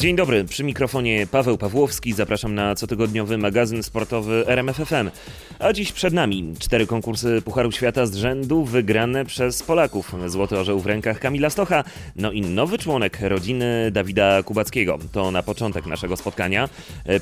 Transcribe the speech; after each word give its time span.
Dzień 0.00 0.16
dobry, 0.16 0.44
przy 0.44 0.64
mikrofonie 0.64 1.26
Paweł 1.30 1.58
Pawłowski. 1.58 2.12
Zapraszam 2.12 2.54
na 2.54 2.74
cotygodniowy 2.74 3.38
magazyn 3.38 3.82
sportowy 3.82 4.44
RMFFM. 4.46 5.10
A 5.58 5.72
dziś 5.72 5.92
przed 5.92 6.14
nami 6.14 6.54
cztery 6.58 6.86
konkursy 6.86 7.42
Pucharu 7.44 7.72
Świata 7.72 8.06
z 8.06 8.14
rzędu 8.14 8.64
wygrane 8.64 9.24
przez 9.24 9.62
Polaków. 9.62 10.14
Złoty 10.26 10.58
orzeł 10.58 10.80
w 10.80 10.86
rękach 10.86 11.20
Kamila 11.20 11.50
Stocha, 11.50 11.84
no 12.16 12.32
i 12.32 12.40
nowy 12.40 12.78
członek 12.78 13.18
rodziny 13.20 13.90
Dawida 13.92 14.42
Kubackiego. 14.42 14.98
To 15.12 15.30
na 15.30 15.42
początek 15.42 15.86
naszego 15.86 16.16
spotkania. 16.16 16.68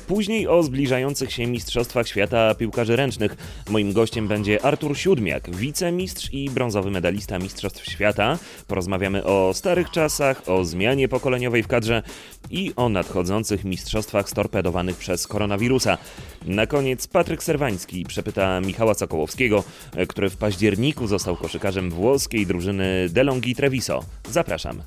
Później 0.07 0.47
o 0.47 0.63
zbliżających 0.63 1.31
się 1.31 1.47
Mistrzostwach 1.47 2.07
Świata 2.07 2.55
piłkarzy 2.55 2.95
ręcznych. 2.95 3.35
Moim 3.69 3.93
gościem 3.93 4.27
będzie 4.27 4.65
Artur 4.65 4.97
Siódmiak, 4.97 5.55
wicemistrz 5.55 6.29
i 6.33 6.49
brązowy 6.49 6.91
medalista 6.91 7.39
Mistrzostw 7.39 7.91
Świata. 7.91 8.37
Porozmawiamy 8.67 9.23
o 9.23 9.53
starych 9.53 9.91
czasach, 9.91 10.49
o 10.49 10.65
zmianie 10.65 11.07
pokoleniowej 11.07 11.63
w 11.63 11.67
kadrze 11.67 12.03
i 12.49 12.68
o 12.75 12.89
nadchodzących 12.89 13.65
mistrzostwach 13.65 14.29
storpedowanych 14.29 14.97
przez 14.97 15.27
koronawirusa. 15.27 15.97
Na 16.45 16.67
koniec 16.67 17.07
Patryk 17.07 17.43
Serwański 17.43 18.05
przepyta 18.05 18.61
Michała 18.61 18.93
Sokołowskiego, 18.93 19.63
który 20.07 20.29
w 20.29 20.37
październiku 20.37 21.07
został 21.07 21.35
koszykarzem 21.35 21.91
włoskiej 21.91 22.45
drużyny 22.45 23.09
DeLonghi 23.09 23.55
Treviso. 23.55 24.03
Zapraszam. 24.29 24.81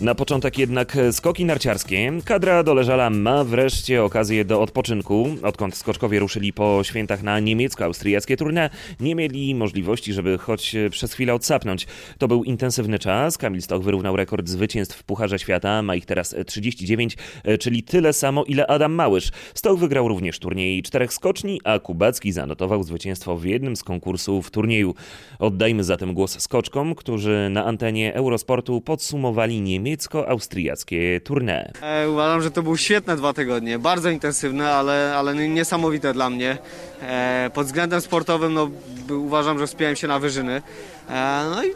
Na 0.00 0.14
początek 0.14 0.58
jednak 0.58 0.96
skoki 1.12 1.44
narciarskie. 1.44 2.12
Kadra 2.24 2.62
Doleżala 2.62 3.10
ma 3.10 3.44
wreszcie 3.44 4.04
okazję 4.04 4.44
do 4.44 4.62
odpoczynku. 4.62 5.28
Odkąd 5.42 5.76
skoczkowie 5.76 6.18
ruszyli 6.18 6.52
po 6.52 6.80
świętach 6.84 7.22
na 7.22 7.40
niemiecko-austriackie 7.40 8.36
tournée, 8.36 8.70
nie 9.00 9.14
mieli 9.14 9.54
możliwości, 9.54 10.12
żeby 10.12 10.38
choć 10.38 10.76
przez 10.90 11.12
chwilę 11.12 11.34
odsapnąć. 11.34 11.86
To 12.18 12.28
był 12.28 12.44
intensywny 12.44 12.98
czas. 12.98 13.38
Kamil 13.38 13.62
Stoch 13.62 13.82
wyrównał 13.82 14.16
rekord 14.16 14.48
zwycięstw 14.48 14.96
w 14.96 15.04
Pucharze 15.04 15.38
Świata. 15.38 15.82
Ma 15.82 15.94
ich 15.94 16.06
teraz 16.06 16.34
39, 16.46 17.16
czyli 17.60 17.82
tyle 17.82 18.12
samo, 18.12 18.44
ile 18.44 18.66
Adam 18.66 18.92
Małysz. 18.92 19.30
Stoch 19.54 19.78
wygrał 19.78 20.08
również 20.08 20.38
turniej 20.38 20.82
czterech 20.82 21.12
skoczni, 21.12 21.60
a 21.64 21.78
Kubacki 21.78 22.32
zanotował 22.32 22.82
zwycięstwo 22.82 23.36
w 23.36 23.44
jednym 23.44 23.76
z 23.76 23.84
konkursów 23.84 24.50
turnieju. 24.50 24.94
Oddajmy 25.38 25.84
zatem 25.84 26.14
głos 26.14 26.40
skoczkom, 26.40 26.94
którzy 26.94 27.48
na 27.50 27.64
antenie 27.64 28.14
Eurosportu 28.14 28.80
podsumowali 28.80 29.60
niemieckie 29.60 29.87
niemiecko-austriackie 29.88 31.20
tournée. 31.20 31.72
E, 31.82 32.10
uważam, 32.10 32.42
że 32.42 32.50
to 32.50 32.62
były 32.62 32.78
świetne 32.78 33.16
dwa 33.16 33.32
tygodnie, 33.32 33.78
bardzo 33.78 34.10
intensywne, 34.10 34.72
ale, 34.72 35.14
ale 35.16 35.34
niesamowite 35.34 36.12
dla 36.12 36.30
mnie. 36.30 36.58
E, 37.02 37.50
pod 37.54 37.66
względem 37.66 38.00
sportowym 38.00 38.54
no, 38.54 38.70
uważam, 39.10 39.58
że 39.58 39.66
wspiąłem 39.66 39.96
się 39.96 40.08
na 40.08 40.18
wyżyny. 40.18 40.62
E, 41.08 41.44
no 41.50 41.64
i 41.64 41.70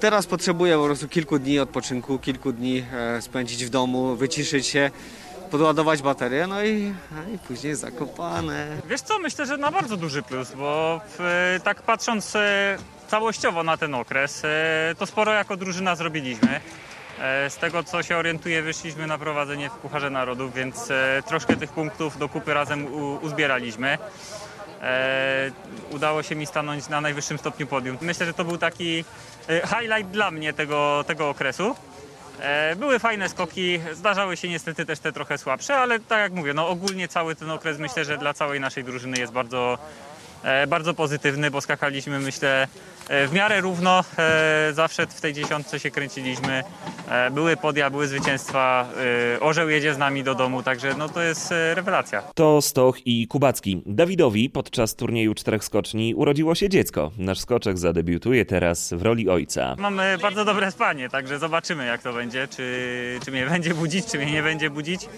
teraz 0.00 0.26
potrzebuję 0.26 0.76
po 0.76 0.84
prostu 0.84 1.08
kilku 1.08 1.38
dni 1.38 1.58
odpoczynku, 1.58 2.18
kilku 2.18 2.52
dni 2.52 2.84
e, 2.92 3.22
spędzić 3.22 3.64
w 3.64 3.70
domu, 3.70 4.16
wyciszyć 4.16 4.66
się 4.66 4.90
podładować 5.50 6.02
baterię, 6.02 6.46
no 6.46 6.64
i, 6.64 6.94
no 7.10 7.34
i 7.34 7.38
później 7.38 7.74
zakopane. 7.74 8.76
Wiesz 8.88 9.00
co, 9.00 9.18
myślę, 9.18 9.46
że 9.46 9.56
na 9.56 9.70
bardzo 9.70 9.96
duży 9.96 10.22
plus, 10.22 10.52
bo 10.56 11.00
w, 11.18 11.58
tak 11.64 11.82
patrząc 11.82 12.36
e, 12.36 12.76
całościowo 13.08 13.62
na 13.62 13.76
ten 13.76 13.94
okres, 13.94 14.42
e, 14.44 14.94
to 14.98 15.06
sporo 15.06 15.32
jako 15.32 15.56
drużyna 15.56 15.96
zrobiliśmy. 15.96 16.60
E, 17.20 17.50
z 17.50 17.56
tego 17.56 17.84
co 17.84 18.02
się 18.02 18.16
orientuję, 18.16 18.62
wyszliśmy 18.62 19.06
na 19.06 19.18
prowadzenie 19.18 19.70
w 19.70 19.72
Pucharze 19.72 20.10
Narodów, 20.10 20.54
więc 20.54 20.90
e, 20.90 21.22
troszkę 21.26 21.56
tych 21.56 21.72
punktów 21.72 22.18
do 22.18 22.28
kupy 22.28 22.54
razem 22.54 22.86
uzbieraliśmy. 23.22 23.98
E, 24.82 25.50
udało 25.90 26.22
się 26.22 26.36
mi 26.36 26.46
stanąć 26.46 26.88
na 26.88 27.00
najwyższym 27.00 27.38
stopniu 27.38 27.66
podium. 27.66 27.98
Myślę, 28.00 28.26
że 28.26 28.34
to 28.34 28.44
był 28.44 28.58
taki 28.58 29.04
highlight 29.48 30.10
dla 30.10 30.30
mnie 30.30 30.52
tego, 30.52 31.04
tego 31.06 31.28
okresu. 31.28 31.76
Były 32.76 32.98
fajne 32.98 33.28
skoki, 33.28 33.80
zdarzały 33.92 34.36
się 34.36 34.48
niestety 34.48 34.86
też 34.86 34.98
te 34.98 35.12
trochę 35.12 35.38
słabsze, 35.38 35.76
ale 35.76 36.00
tak 36.00 36.18
jak 36.18 36.32
mówię, 36.32 36.54
no 36.54 36.68
ogólnie 36.68 37.08
cały 37.08 37.34
ten 37.34 37.50
okres 37.50 37.78
myślę, 37.78 38.04
że 38.04 38.18
dla 38.18 38.34
całej 38.34 38.60
naszej 38.60 38.84
drużyny 38.84 39.18
jest 39.18 39.32
bardzo, 39.32 39.78
bardzo 40.68 40.94
pozytywny, 40.94 41.50
bo 41.50 41.60
skakaliśmy 41.60 42.18
myślę 42.18 42.68
E, 43.10 43.26
w 43.26 43.32
miarę 43.32 43.60
równo, 43.60 44.04
e, 44.18 44.72
zawsze 44.72 45.06
w 45.06 45.20
tej 45.20 45.32
dziesiątce 45.32 45.80
się 45.80 45.90
kręciliśmy. 45.90 46.62
E, 47.08 47.30
były 47.30 47.56
podia, 47.56 47.90
były 47.90 48.08
zwycięstwa, 48.08 48.88
orzeł 49.40 49.68
jedzie 49.68 49.94
z 49.94 49.98
nami 49.98 50.24
do 50.24 50.34
domu, 50.34 50.62
także 50.62 50.94
no 50.98 51.08
to 51.08 51.22
jest 51.22 51.54
rewelacja. 51.74 52.22
To 52.34 52.62
Stoch 52.62 53.06
i 53.06 53.26
Kubacki. 53.26 53.82
Dawidowi 53.86 54.50
podczas 54.50 54.94
turnieju 54.94 55.34
czterech 55.34 55.64
skoczni 55.64 56.14
urodziło 56.14 56.54
się 56.54 56.68
dziecko. 56.68 57.10
Nasz 57.18 57.38
skoczek 57.38 57.78
zadebiutuje 57.78 58.44
teraz 58.44 58.92
w 58.92 59.02
roli 59.02 59.30
ojca. 59.30 59.74
Mamy 59.78 60.18
bardzo 60.22 60.44
dobre 60.44 60.70
spanie, 60.70 61.08
także 61.08 61.38
zobaczymy 61.38 61.86
jak 61.86 62.02
to 62.02 62.12
będzie, 62.12 62.48
czy, 62.48 63.18
czy 63.24 63.30
mnie 63.30 63.46
będzie 63.52 63.74
budzić, 63.74 64.06
czy 64.06 64.18
mnie 64.18 64.32
nie 64.32 64.42
będzie 64.42 64.70
budzić. 64.70 65.08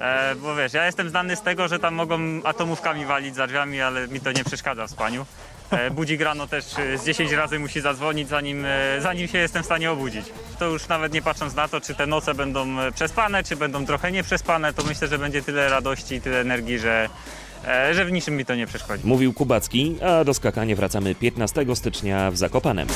E, 0.00 0.34
bo 0.34 0.56
wiesz, 0.56 0.72
ja 0.72 0.86
jestem 0.86 1.08
znany 1.08 1.36
z 1.36 1.42
tego, 1.42 1.68
że 1.68 1.78
tam 1.78 1.94
mogą 1.94 2.18
atomówkami 2.44 3.06
walić 3.06 3.34
za 3.34 3.46
drzwiami, 3.46 3.80
ale 3.80 4.08
mi 4.08 4.20
to 4.20 4.32
nie 4.32 4.44
przeszkadza 4.44 4.61
w 4.86 4.90
spaniu. 4.90 5.26
E, 5.72 5.90
budzik 5.90 6.20
rano 6.20 6.46
też 6.46 6.64
e, 6.78 6.98
z 6.98 7.04
10 7.04 7.32
razy 7.32 7.58
musi 7.58 7.80
zadzwonić, 7.80 8.28
zanim, 8.28 8.64
e, 8.64 9.00
zanim 9.00 9.28
się 9.28 9.38
jestem 9.38 9.62
w 9.62 9.66
stanie 9.66 9.90
obudzić. 9.90 10.26
To 10.58 10.64
już 10.66 10.88
nawet 10.88 11.12
nie 11.12 11.22
patrząc 11.22 11.54
na 11.54 11.68
to, 11.68 11.80
czy 11.80 11.94
te 11.94 12.06
noce 12.06 12.34
będą 12.34 12.66
przespane, 12.94 13.42
czy 13.42 13.56
będą 13.56 13.86
trochę 13.86 14.12
nieprzespane, 14.12 14.72
to 14.72 14.82
myślę, 14.84 15.08
że 15.08 15.18
będzie 15.18 15.42
tyle 15.42 15.68
radości 15.68 16.14
i 16.14 16.20
tyle 16.20 16.40
energii, 16.40 16.78
że, 16.78 17.08
że 17.92 18.04
w 18.04 18.12
niczym 18.12 18.36
mi 18.36 18.44
to 18.44 18.54
nie 18.54 18.66
przeszkodzi. 18.66 19.06
Mówił 19.06 19.32
Kubacki, 19.32 19.96
a 20.02 20.24
do 20.24 20.34
skakania 20.34 20.76
wracamy 20.76 21.14
15 21.14 21.66
stycznia 21.74 22.30
w 22.30 22.36
Zakopanem. 22.36 22.88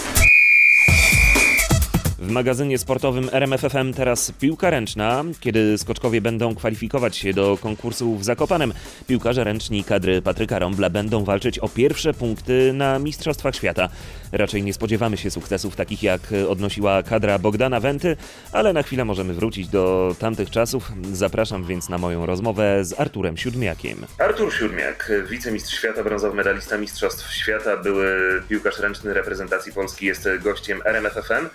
W 2.18 2.30
magazynie 2.30 2.78
sportowym 2.78 3.28
RMFFM 3.32 3.92
teraz 3.92 4.32
piłka 4.40 4.70
ręczna. 4.70 5.24
Kiedy 5.40 5.78
skoczkowie 5.78 6.20
będą 6.20 6.54
kwalifikować 6.54 7.16
się 7.16 7.32
do 7.32 7.58
konkursu 7.62 8.16
w 8.16 8.24
Zakopanem, 8.24 8.72
piłkarze 9.06 9.44
ręczni 9.44 9.84
kadry 9.84 10.22
Patryka 10.22 10.58
Rombla 10.58 10.90
będą 10.90 11.24
walczyć 11.24 11.58
o 11.58 11.68
pierwsze 11.68 12.14
punkty 12.14 12.72
na 12.72 12.98
Mistrzostwach 12.98 13.56
Świata. 13.56 13.88
Raczej 14.32 14.62
nie 14.62 14.72
spodziewamy 14.72 15.16
się 15.16 15.30
sukcesów 15.30 15.76
takich 15.76 16.02
jak 16.02 16.20
odnosiła 16.48 17.02
kadra 17.02 17.38
Bogdana 17.38 17.80
Wenty, 17.80 18.16
ale 18.52 18.72
na 18.72 18.82
chwilę 18.82 19.04
możemy 19.04 19.34
wrócić 19.34 19.68
do 19.68 20.14
tamtych 20.18 20.50
czasów. 20.50 20.92
Zapraszam 21.12 21.64
więc 21.64 21.88
na 21.88 21.98
moją 21.98 22.26
rozmowę 22.26 22.84
z 22.84 23.00
Arturem 23.00 23.36
Siódmiakiem. 23.36 24.06
Artur 24.18 24.54
Siódmiak, 24.54 25.12
wicemistrz 25.28 25.78
świata, 25.78 26.04
brązowy 26.04 26.36
medalista 26.36 26.78
Mistrzostw 26.78 27.32
Świata, 27.32 27.76
były 27.76 28.06
piłkarz 28.48 28.78
ręczny 28.78 29.14
reprezentacji 29.14 29.72
Polski, 29.72 30.06
jest 30.06 30.28
gościem 30.42 30.82
RMFFM. 30.84 31.48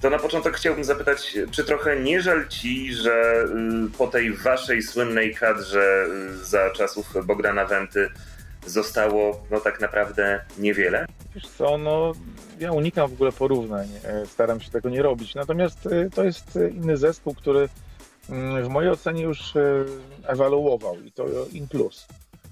To 0.00 0.10
na 0.10 0.18
początek 0.18 0.56
chciałbym 0.56 0.84
zapytać, 0.84 1.36
czy 1.50 1.64
trochę 1.64 2.00
nie 2.00 2.22
żal 2.22 2.48
ci, 2.48 2.94
że 2.94 3.44
y, 3.86 3.98
po 3.98 4.06
tej 4.06 4.32
waszej 4.32 4.82
słynnej 4.82 5.34
kadrze 5.34 6.06
y, 6.32 6.44
za 6.44 6.70
czasów 6.70 7.26
Bogdana 7.26 7.64
Wenty 7.64 8.08
zostało 8.66 9.46
no 9.50 9.60
tak 9.60 9.80
naprawdę 9.80 10.40
niewiele? 10.58 11.06
Wiesz 11.34 11.48
co, 11.48 11.78
no 11.78 12.12
ja 12.60 12.72
unikam 12.72 13.10
w 13.10 13.12
ogóle 13.12 13.32
porównań, 13.32 13.88
e, 14.04 14.26
staram 14.26 14.60
się 14.60 14.70
tego 14.70 14.88
nie 14.88 15.02
robić. 15.02 15.34
Natomiast 15.34 15.86
e, 15.86 16.10
to 16.10 16.24
jest 16.24 16.58
inny 16.72 16.96
zespół, 16.96 17.34
który 17.34 17.68
mm, 18.30 18.64
w 18.64 18.68
mojej 18.68 18.90
ocenie 18.90 19.22
już 19.22 19.54
ewaluował 20.26 21.00
i 21.00 21.12
to 21.12 21.26
in 21.52 21.68
plus. 21.68 22.06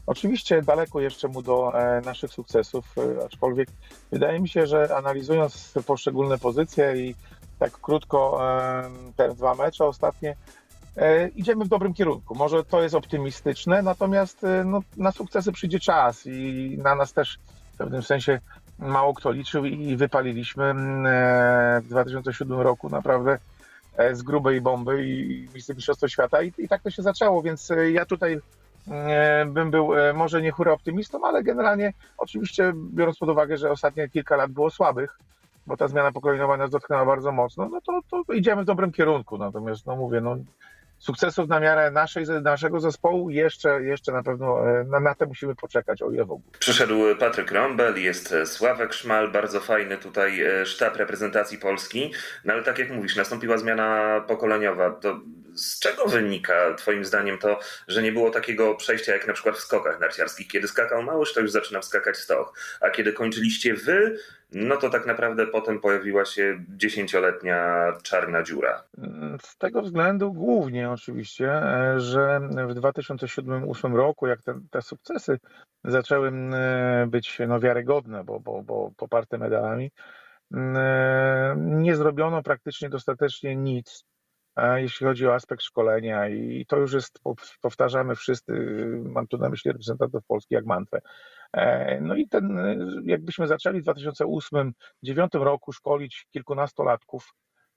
Oczywiście 0.06 0.62
daleko 0.62 1.00
jeszcze 1.00 1.28
mu 1.28 1.42
do 1.42 1.72
naszych 2.04 2.32
sukcesów, 2.32 2.94
aczkolwiek 3.26 3.68
wydaje 4.12 4.40
mi 4.40 4.48
się, 4.48 4.66
że 4.66 4.96
analizując 4.96 5.74
poszczególne 5.86 6.38
pozycje 6.38 6.96
i 6.96 7.14
tak 7.58 7.72
krótko 7.80 8.40
te 9.16 9.34
dwa 9.34 9.54
mecze 9.54 9.84
ostatnie, 9.84 10.36
e, 10.96 11.28
idziemy 11.28 11.64
w 11.64 11.68
dobrym 11.68 11.94
kierunku. 11.94 12.34
Może 12.34 12.64
to 12.64 12.82
jest 12.82 12.94
optymistyczne, 12.94 13.82
natomiast 13.82 14.44
e, 14.44 14.64
no, 14.64 14.80
na 14.96 15.12
sukcesy 15.12 15.52
przyjdzie 15.52 15.80
czas 15.80 16.26
i 16.26 16.78
na 16.82 16.94
nas 16.94 17.12
też 17.12 17.38
w 17.74 17.76
pewnym 17.76 18.02
sensie 18.02 18.40
mało 18.78 19.14
kto 19.14 19.30
liczył 19.30 19.64
i 19.64 19.96
wypaliliśmy 19.96 20.64
e, 20.64 21.80
w 21.80 21.88
2007 21.88 22.60
roku 22.60 22.88
naprawdę 22.88 23.38
z 24.12 24.22
grubej 24.22 24.60
bomby 24.60 25.04
i 25.06 25.48
mistrzostwo 25.54 26.08
świata 26.08 26.42
I, 26.42 26.52
i 26.58 26.68
tak 26.68 26.82
to 26.82 26.90
się 26.90 27.02
zaczęło, 27.02 27.42
więc 27.42 27.72
ja 27.92 28.06
tutaj 28.06 28.32
e, 28.34 28.40
bym 29.46 29.70
był 29.70 29.94
e, 29.94 30.12
może 30.12 30.42
nie 30.42 30.50
hura 30.50 30.72
optymistą, 30.72 31.25
ale 31.25 31.42
generalnie 31.42 31.92
oczywiście 32.19 32.72
biorąc 32.76 33.19
pod 33.19 33.28
uwagę, 33.28 33.56
że 33.56 33.70
ostatnie 33.70 34.08
kilka 34.08 34.36
lat 34.36 34.50
było 34.50 34.70
słabych, 34.70 35.19
bo 35.66 35.76
ta 35.76 35.88
zmiana 35.88 36.12
pokoleniowa 36.12 36.56
nas 36.56 36.70
dotknęła 36.70 37.06
bardzo 37.06 37.32
mocno, 37.32 37.69
no 37.69 37.81
to, 37.81 38.22
to 38.26 38.32
idziemy 38.32 38.62
w 38.62 38.66
dobrym 38.66 38.92
kierunku. 38.92 39.38
Natomiast 39.38 39.86
no 39.86 39.96
mówię, 39.96 40.20
no 40.20 40.36
sukcesów 41.04 41.48
na 41.48 41.60
miarę 41.60 41.90
naszej, 41.90 42.24
naszego 42.42 42.80
zespołu 42.80 43.30
jeszcze, 43.30 43.82
jeszcze 43.82 44.12
na 44.12 44.22
pewno 44.22 44.70
e, 44.70 44.84
na, 44.84 45.00
na 45.00 45.14
te 45.14 45.26
musimy 45.26 45.54
poczekać, 45.54 46.02
o 46.02 46.10
ile 46.10 46.24
w 46.24 46.32
ogóle. 46.32 46.58
Przyszedł 46.58 46.94
Patryk 47.18 47.52
Rombel, 47.52 48.02
jest 48.02 48.34
Sławek 48.44 48.92
Szmal, 48.92 49.32
bardzo 49.32 49.60
fajny 49.60 49.98
tutaj 49.98 50.42
e, 50.42 50.66
sztab 50.66 50.96
reprezentacji 50.96 51.58
Polski, 51.58 52.12
no 52.44 52.52
ale 52.52 52.62
tak 52.62 52.78
jak 52.78 52.90
mówisz, 52.90 53.16
nastąpiła 53.16 53.58
zmiana 53.58 54.20
pokoleniowa. 54.28 54.90
To 54.90 55.20
z 55.54 55.78
czego 55.78 56.06
wynika 56.06 56.74
Twoim 56.74 57.04
zdaniem 57.04 57.38
to, 57.38 57.60
że 57.88 58.02
nie 58.02 58.12
było 58.12 58.30
takiego 58.30 58.74
przejścia 58.74 59.12
jak 59.12 59.26
na 59.26 59.32
przykład 59.32 59.56
w 59.56 59.60
skokach 59.60 60.00
narciarskich? 60.00 60.48
Kiedy 60.48 60.68
skakał 60.68 61.02
Małysz, 61.02 61.32
to 61.32 61.40
już 61.40 61.50
zaczyna 61.50 61.82
skakać 61.82 62.16
Stoch, 62.16 62.52
a 62.80 62.90
kiedy 62.90 63.12
kończyliście 63.12 63.74
Wy, 63.74 64.18
no 64.54 64.76
to 64.76 64.90
tak 64.90 65.06
naprawdę 65.06 65.46
potem 65.46 65.80
pojawiła 65.80 66.24
się 66.24 66.64
dziesięcioletnia 66.68 67.86
czarna 68.02 68.42
dziura. 68.42 68.82
Z 69.42 69.56
tego 69.56 69.82
względu 69.82 70.32
głównie 70.32 70.90
oczywiście, 70.90 71.52
e, 71.52 72.00
że 72.00 72.40
w 72.68 72.74
2007-2008 72.74 73.94
roku, 73.94 74.26
jak 74.26 74.42
te, 74.42 74.60
te, 74.70 74.82
sukcesy 74.82 75.38
zaczęły 75.84 76.28
e, 76.28 77.06
być 77.08 77.38
no, 77.48 77.60
wiarygodne, 77.60 78.24
bo, 78.24 78.40
bo, 78.40 78.62
bo 78.62 78.90
poparte 78.96 79.38
medalami, 79.38 79.90
e, 80.54 81.54
nie 81.58 81.96
zrobiono 81.96 82.42
praktycznie 82.42 82.88
dostatecznie 82.88 83.56
nic 83.56 84.04
jeśli 84.56 85.06
chodzi 85.06 85.26
o 85.26 85.34
aspekt 85.34 85.62
szkolenia 85.62 86.28
i 86.28 86.66
to 86.68 86.76
już 86.76 86.92
jest, 86.92 87.20
powtarzamy 87.60 88.14
wszyscy, 88.14 88.52
mam 89.04 89.26
tu 89.26 89.38
na 89.38 89.48
myśli 89.48 89.70
reprezentantów 89.72 90.24
Polski 90.26 90.54
jak 90.54 90.66
mantrę. 90.66 91.00
E, 91.52 92.00
no 92.00 92.14
i 92.14 92.28
ten, 92.28 92.58
jakbyśmy 93.04 93.46
zaczęli 93.46 93.80
w 93.80 93.84
2008-2009 93.84 94.72
roku 95.32 95.72
szkolić 95.72 96.26
kilkunastolatków, 96.32 97.34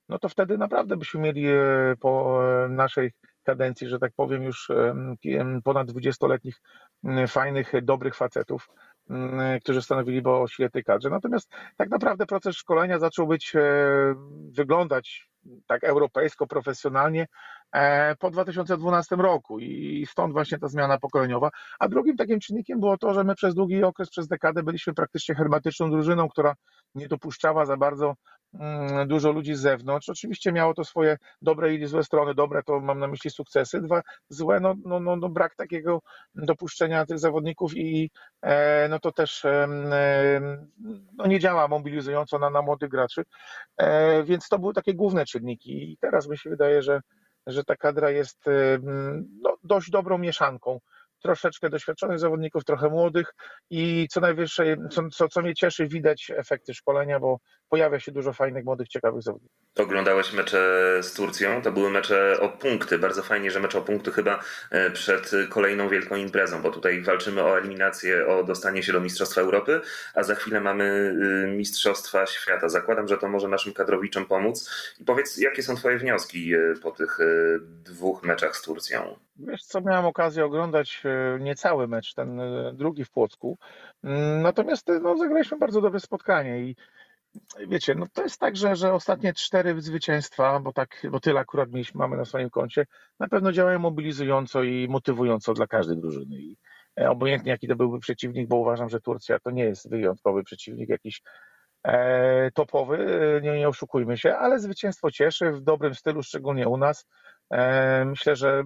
no 0.10 0.20
to 0.20 0.30
wtedy 0.30 0.58
naprawdę 0.58 0.98
byśmy 0.98 1.20
mieli 1.20 1.48
e, 1.48 1.60
po 2.00 2.42
naszej 2.70 3.12
kadencji, 3.44 3.88
że 3.88 4.00
tak 4.00 4.12
powiem, 4.16 4.44
już 4.44 4.72
ponad 5.64 5.88
20-letnich 5.88 6.62
fajnych, 7.28 7.72
dobrych 7.84 8.16
facetów, 8.16 8.70
którzy 9.62 9.82
stanowiliby 9.82 10.30
o 10.30 10.48
sile 10.48 10.70
tej 10.70 10.84
kadrze. 10.84 11.10
Natomiast 11.10 11.52
tak 11.78 11.90
naprawdę 11.90 12.26
proces 12.26 12.56
szkolenia 12.56 13.00
zaczął 13.00 13.28
być, 13.28 13.56
e, 13.56 13.62
wyglądać 14.52 15.27
tak 15.68 15.84
europejsko, 15.84 16.48
profesjonalnie 16.48 17.28
po 18.20 18.32
2012 18.32 19.16
roku 19.16 19.60
i 19.60 20.06
stąd 20.10 20.34
właśnie 20.34 20.58
ta 20.58 20.68
zmiana 20.68 20.98
pokoleniowa. 21.00 21.50
A 21.80 21.88
drugim 21.88 22.18
takim 22.18 22.40
czynnikiem 22.40 22.80
było 22.80 22.98
to, 22.98 23.14
że 23.14 23.24
my 23.24 23.36
przez 23.36 23.56
długi 23.56 23.84
okres, 23.84 24.10
przez 24.10 24.28
dekadę 24.28 24.64
byliśmy 24.64 24.94
praktycznie 24.94 25.36
hermetyczną 25.36 25.92
drużyną, 25.92 26.30
która 26.30 26.56
nie 26.96 27.08
dopuszczała 27.08 27.66
za 27.66 27.78
bardzo 27.78 28.16
mm, 28.54 29.08
dużo 29.08 29.32
ludzi 29.32 29.56
z 29.56 29.60
zewnątrz. 29.60 30.10
Oczywiście 30.10 30.52
miało 30.52 30.74
to 30.74 30.84
swoje 30.84 31.18
dobre 31.42 31.74
i 31.74 31.86
złe 31.86 32.04
strony. 32.04 32.34
Dobre 32.36 32.64
to 32.64 32.80
mam 32.80 33.00
na 33.00 33.08
myśli 33.08 33.32
sukcesy, 33.32 33.82
dwa 33.82 34.02
złe, 34.30 34.60
no, 34.60 34.76
no, 34.86 35.00
no, 35.00 35.16
no 35.16 35.30
brak 35.30 35.56
takiego 35.56 36.02
dopuszczenia 36.36 37.06
tych 37.06 37.20
zawodników 37.20 37.78
i 37.78 38.12
e, 38.42 38.88
no 38.90 39.00
to 39.00 39.12
też 39.12 39.46
e, 39.46 39.68
no 41.18 41.28
nie 41.28 41.40
działa 41.40 41.68
mobilizująco 41.68 42.40
na, 42.40 42.50
na 42.50 42.62
młodych 42.62 42.90
graczy, 42.90 43.24
e, 43.78 44.24
więc 44.24 44.48
to 44.50 44.60
były 44.60 44.74
takie 44.74 44.94
główne 44.94 45.26
czynniki 45.26 45.92
i 45.92 45.98
teraz 45.98 46.28
mi 46.28 46.38
się 46.38 46.50
wydaje, 46.50 46.82
że, 46.82 47.02
że 47.48 47.64
ta 47.64 47.76
kadra 47.76 48.12
jest 48.12 48.46
no, 49.42 49.58
dość 49.64 49.90
dobrą 49.90 50.18
mieszanką. 50.18 50.80
Troszeczkę 51.22 51.70
doświadczonych 51.70 52.20
zawodników, 52.20 52.64
trochę 52.66 52.90
młodych 52.90 53.34
i 53.70 54.08
co 54.12 54.22
najwyższe, 54.22 54.76
co, 54.92 55.10
co, 55.10 55.28
co 55.28 55.42
mnie 55.42 55.56
cieszy, 55.56 55.88
widać 55.88 56.32
efekty 56.36 56.74
szkolenia, 56.74 57.20
bo 57.20 57.40
pojawia 57.70 58.00
się 58.00 58.12
dużo 58.12 58.34
fajnych, 58.34 58.66
młodych, 58.66 58.88
ciekawych 58.88 59.22
zawodników. 59.22 59.58
Oglądałeś 59.80 60.34
mecze 60.34 60.60
z 61.02 61.14
Turcją, 61.14 61.62
to 61.62 61.72
były 61.72 61.90
mecze 61.90 62.40
o 62.40 62.50
punkty. 62.50 63.00
Bardzo 63.00 63.24
fajnie, 63.24 63.52
że 63.52 63.60
mecze 63.60 63.80
o 63.80 63.82
punkty 63.82 64.12
chyba 64.12 64.40
e, 64.72 64.92
przed 64.92 65.32
kolejną 65.50 65.90
wielką 65.90 66.16
imprezą, 66.16 66.62
bo 66.62 66.72
tutaj 66.72 67.02
walczymy 67.02 67.44
o 67.44 67.58
eliminację, 67.58 68.28
o 68.28 68.44
dostanie 68.44 68.84
się 68.84 68.94
do 68.94 69.00
Mistrzostwa 69.00 69.42
Europy, 69.42 69.82
a 70.14 70.24
za 70.24 70.36
chwilę 70.36 70.62
mamy 70.62 70.84
y, 70.84 71.58
Mistrzostwa 71.58 72.26
Świata. 72.26 72.70
Zakładam, 72.70 73.08
że 73.08 73.18
to 73.18 73.30
może 73.30 73.48
naszym 73.48 73.74
kadrowiczom 73.74 74.26
pomóc. 74.26 74.70
I 75.00 75.06
powiedz, 75.06 75.38
jakie 75.38 75.64
są 75.64 75.76
Twoje 75.76 75.98
wnioski 75.98 76.54
e, 76.54 76.60
po 76.84 76.92
tych 76.92 77.20
e, 77.20 77.24
dwóch 77.60 78.24
meczach 78.24 78.58
z 78.58 78.62
Turcją? 78.62 79.16
Wiesz 79.40 79.64
co, 79.64 79.82
miałem 79.82 80.06
okazję 80.06 80.46
oglądać 80.46 81.04
niecały 81.40 81.88
mecz, 81.88 82.14
ten 82.14 82.42
drugi 82.74 83.06
w 83.06 83.10
Płocku. 83.10 83.58
Mm, 84.04 84.42
natomiast 84.42 84.88
no, 85.02 85.18
zagraliśmy 85.18 85.58
bardzo 85.58 85.82
dobre 85.82 86.00
spotkanie 86.00 86.60
i 86.60 86.76
wiecie, 87.68 87.96
no 87.96 88.06
to 88.14 88.24
jest 88.24 88.40
tak, 88.40 88.56
że, 88.56 88.76
że 88.76 88.94
ostatnie 88.94 89.34
cztery 89.34 89.82
zwycięstwa, 89.82 90.60
bo 90.60 90.74
tak, 90.74 91.08
bo 91.12 91.20
tyle 91.20 91.40
akurat 91.40 91.72
mieliśmy, 91.72 92.00
mamy 92.00 92.18
na 92.18 92.26
swoim 92.26 92.50
koncie, 92.50 92.86
na 93.20 93.28
pewno 93.28 93.52
działają 93.52 93.80
mobilizująco 93.80 94.64
i 94.64 94.88
motywująco 94.88 95.54
dla 95.54 95.68
każdej 95.68 95.98
drużyny. 95.98 96.36
I 96.36 96.58
e, 97.00 97.10
obojętnie 97.10 97.52
jaki 97.52 97.68
to 97.68 97.76
byłby 97.76 98.00
przeciwnik, 98.00 98.48
bo 98.48 98.56
uważam, 98.56 98.90
że 98.90 99.02
Turcja 99.02 99.40
to 99.40 99.52
nie 99.52 99.64
jest 99.64 99.90
wyjątkowy 99.90 100.44
przeciwnik, 100.44 100.90
jakiś 100.90 101.22
e, 101.84 102.52
topowy, 102.52 102.98
e, 103.38 103.42
nie, 103.42 103.58
nie 103.58 103.68
oszukujmy 103.68 104.18
się, 104.18 104.36
ale 104.36 104.60
zwycięstwo 104.60 105.12
cieszy 105.12 105.52
w 105.52 105.62
dobrym 105.62 105.96
stylu, 105.96 106.24
szczególnie 106.24 106.68
u 106.68 106.78
nas. 106.78 107.08
E, 107.52 108.06
myślę, 108.06 108.36
że 108.36 108.64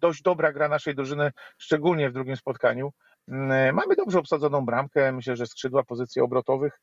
dość 0.00 0.22
dobra 0.22 0.52
gra 0.52 0.68
naszej 0.68 0.94
drużyny, 0.94 1.32
szczególnie 1.58 2.10
w 2.10 2.12
drugim 2.12 2.36
spotkaniu. 2.36 2.92
Mm, 3.28 3.74
mamy 3.74 3.96
dobrze 3.96 4.18
obsadzoną 4.18 4.64
bramkę, 4.64 5.12
myślę, 5.12 5.36
że 5.36 5.46
skrzydła 5.46 5.84
pozycji 5.84 6.22
obrotowych 6.22 6.80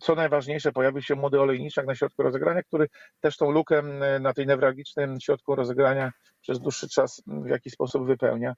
co 0.00 0.14
najważniejsze, 0.14 0.72
pojawił 0.72 1.02
się 1.02 1.14
młody 1.14 1.40
olejniczak 1.40 1.86
na 1.86 1.94
środku 1.94 2.22
rozegrania, 2.22 2.62
który 2.62 2.88
też 3.20 3.36
tą 3.36 3.50
lukę 3.50 3.82
na 4.20 4.32
tej 4.32 4.46
newralgicznym 4.46 5.20
środku 5.20 5.54
rozegrania 5.54 6.12
przez 6.40 6.60
dłuższy 6.60 6.88
czas 6.88 7.22
w 7.26 7.48
jakiś 7.48 7.72
sposób 7.72 8.06
wypełnia. 8.06 8.54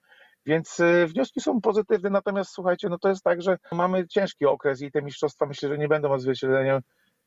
Więc 0.47 0.81
y, 0.81 1.07
wnioski 1.07 1.41
są 1.41 1.61
pozytywne, 1.61 2.11
natomiast 2.11 2.53
słuchajcie, 2.53 2.89
no 2.89 2.99
to 2.99 3.09
jest 3.09 3.25
tak, 3.25 3.43
że 3.43 3.59
mamy 3.73 4.09
ciężki 4.09 4.47
okres 4.47 4.83
i 4.83 4.91
te 4.91 5.03
mistrzostwa 5.03 5.47
myślę, 5.47 5.69
że 5.69 5.79
nie 5.79 5.89
będą 5.89 6.13
odzwierciedleniem 6.13 6.81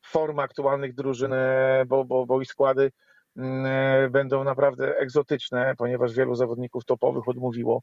formy 0.06 0.42
aktualnych 0.42 0.94
drużyn, 0.94 1.32
e, 1.32 1.84
bo, 1.86 2.04
bo, 2.04 2.26
bo 2.26 2.40
i 2.40 2.46
składy 2.46 2.92
e, 3.38 4.08
będą 4.10 4.44
naprawdę 4.44 4.96
egzotyczne, 4.98 5.74
ponieważ 5.78 6.14
wielu 6.14 6.34
zawodników 6.34 6.84
topowych 6.84 7.28
odmówiło. 7.28 7.82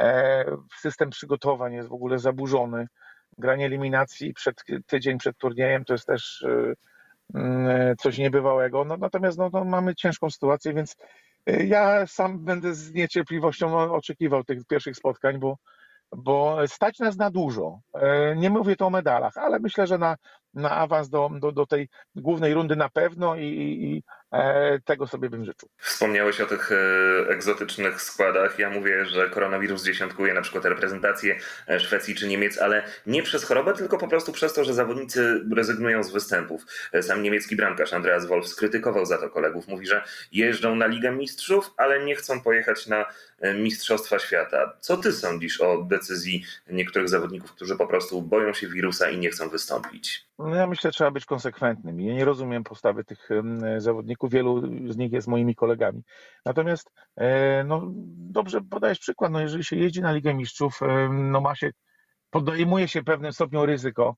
E, 0.00 0.44
system 0.80 1.10
przygotowań 1.10 1.72
jest 1.72 1.88
w 1.88 1.92
ogóle 1.92 2.18
zaburzony 2.18 2.86
granie 3.38 3.66
eliminacji 3.66 4.34
przed, 4.34 4.64
tydzień 4.86 5.18
przed 5.18 5.38
turniejem 5.38 5.84
to 5.84 5.94
jest 5.94 6.06
też 6.06 6.42
y, 6.42 6.74
y, 7.36 7.40
coś 7.98 8.18
niebywałego. 8.18 8.84
No, 8.84 8.96
natomiast 8.96 9.38
no, 9.38 9.50
no, 9.52 9.64
mamy 9.64 9.94
ciężką 9.94 10.30
sytuację, 10.30 10.74
więc 10.74 10.96
y, 11.50 11.66
ja 11.66 12.06
sam 12.06 12.44
będę 12.44 12.74
z 12.74 12.92
niecierpliwością 12.92 13.92
oczekiwał 13.92 14.44
tych 14.44 14.64
pierwszych 14.64 14.96
spotkań, 14.96 15.38
bo, 15.38 15.56
bo 16.16 16.58
stać 16.66 16.98
nas 16.98 17.16
na 17.16 17.30
dużo. 17.30 17.80
Nie 18.36 18.50
mówię 18.50 18.76
tu 18.76 18.86
o 18.86 18.90
medalach, 18.90 19.36
ale 19.36 19.58
myślę, 19.58 19.86
że 19.86 19.98
na, 19.98 20.16
na 20.54 20.70
awans 20.70 21.08
do, 21.08 21.30
do, 21.40 21.52
do 21.52 21.66
tej 21.66 21.88
głównej 22.14 22.54
rundy 22.54 22.76
na 22.76 22.88
pewno 22.88 23.36
i, 23.36 23.46
i 23.46 24.02
E, 24.32 24.80
tego 24.84 25.06
sobie 25.06 25.30
bym 25.30 25.44
życzył. 25.44 25.68
Wspomniałeś 25.78 26.40
o 26.40 26.46
tych 26.46 26.72
e, 26.72 26.76
egzotycznych 27.28 28.02
składach. 28.02 28.58
Ja 28.58 28.70
mówię, 28.70 29.04
że 29.04 29.30
koronawirus 29.30 29.84
dziesiątkuje 29.84 30.34
na 30.34 30.42
przykład 30.42 30.64
reprezentację 30.64 31.38
e, 31.68 31.80
Szwecji 31.80 32.14
czy 32.14 32.28
Niemiec, 32.28 32.58
ale 32.58 32.82
nie 33.06 33.22
przez 33.22 33.44
chorobę, 33.44 33.74
tylko 33.74 33.98
po 33.98 34.08
prostu 34.08 34.32
przez 34.32 34.52
to, 34.52 34.64
że 34.64 34.74
zawodnicy 34.74 35.44
rezygnują 35.56 36.04
z 36.04 36.12
występów. 36.12 36.66
Sam 37.00 37.22
niemiecki 37.22 37.56
bramkarz 37.56 37.92
Andreas 37.92 38.26
Wolf 38.26 38.48
skrytykował 38.48 39.06
za 39.06 39.18
to 39.18 39.30
kolegów. 39.30 39.68
Mówi, 39.68 39.86
że 39.86 40.04
jeżdżą 40.32 40.76
na 40.76 40.86
Ligę 40.86 41.12
Mistrzów, 41.12 41.70
ale 41.76 42.04
nie 42.04 42.16
chcą 42.16 42.40
pojechać 42.40 42.86
na 42.86 43.04
Mistrzostwa 43.54 44.18
Świata. 44.18 44.72
Co 44.80 44.96
ty 44.96 45.12
sądzisz 45.12 45.60
o 45.60 45.82
decyzji 45.82 46.44
niektórych 46.70 47.08
zawodników, 47.08 47.52
którzy 47.52 47.76
po 47.76 47.86
prostu 47.86 48.22
boją 48.22 48.52
się 48.52 48.68
wirusa 48.68 49.10
i 49.10 49.18
nie 49.18 49.30
chcą 49.30 49.48
wystąpić? 49.48 50.31
No 50.42 50.54
ja 50.54 50.66
myślę, 50.66 50.90
że 50.90 50.94
trzeba 50.94 51.10
być 51.10 51.24
konsekwentnym. 51.24 52.00
Ja 52.00 52.14
nie 52.14 52.24
rozumiem 52.24 52.64
postawy 52.64 53.04
tych 53.04 53.28
zawodników. 53.78 54.30
Wielu 54.32 54.62
z 54.92 54.96
nich 54.96 55.12
jest 55.12 55.28
moimi 55.28 55.54
kolegami. 55.54 56.02
Natomiast 56.44 56.90
e, 57.16 57.64
no, 57.64 57.82
dobrze 58.16 58.60
podajesz 58.60 58.98
przykład. 58.98 59.32
No, 59.32 59.40
jeżeli 59.40 59.64
się 59.64 59.76
jeździ 59.76 60.00
na 60.02 60.12
Ligę 60.12 60.34
Mistrzów, 60.34 60.80
no 61.10 61.40
ma 61.40 61.54
się, 61.54 61.70
podejmuje 62.30 62.88
się 62.88 63.02
pewnym 63.02 63.32
stopniu 63.32 63.66
ryzyko. 63.66 64.16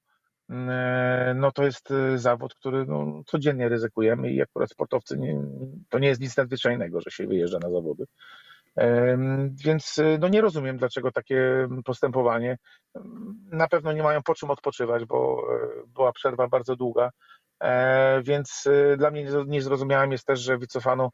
E, 0.51 1.35
no 1.37 1.53
to 1.53 1.65
jest 1.65 1.91
e, 1.91 2.19
zawód, 2.19 2.55
który 2.55 2.87
no, 2.87 3.23
codziennie 3.27 3.69
ryzykujemy 3.69 4.33
i 4.33 4.43
akurat 4.43 4.71
sportowcy 4.71 5.19
nie, 5.19 5.43
to 5.89 5.99
nie 5.99 6.09
jest 6.09 6.21
nic 6.21 6.37
nadzwyczajnego, 6.37 7.01
że 7.01 7.11
się 7.11 7.27
wyjeżdża 7.27 7.59
na 7.59 7.71
zawody. 7.71 8.05
Więc 9.65 10.01
no 10.19 10.29
nie 10.29 10.41
rozumiem, 10.41 10.77
dlaczego 10.77 11.13
takie 11.13 11.69
postępowanie. 11.85 12.59
Na 13.51 13.69
pewno 13.69 13.93
nie 13.93 14.03
mają 14.03 14.23
po 14.23 14.35
czym 14.35 14.51
odpoczywać, 14.51 15.05
bo 15.05 15.43
była 15.87 16.13
przerwa 16.13 16.49
bardzo 16.49 16.77
długa. 16.77 17.11
E, 17.63 18.23
więc 18.23 18.69
dla 18.99 19.11
mnie 19.11 19.27
niezrozumiałym 19.47 20.13
jest 20.13 20.27
też, 20.27 20.41
że 20.41 20.59
wycofano, 20.59 21.11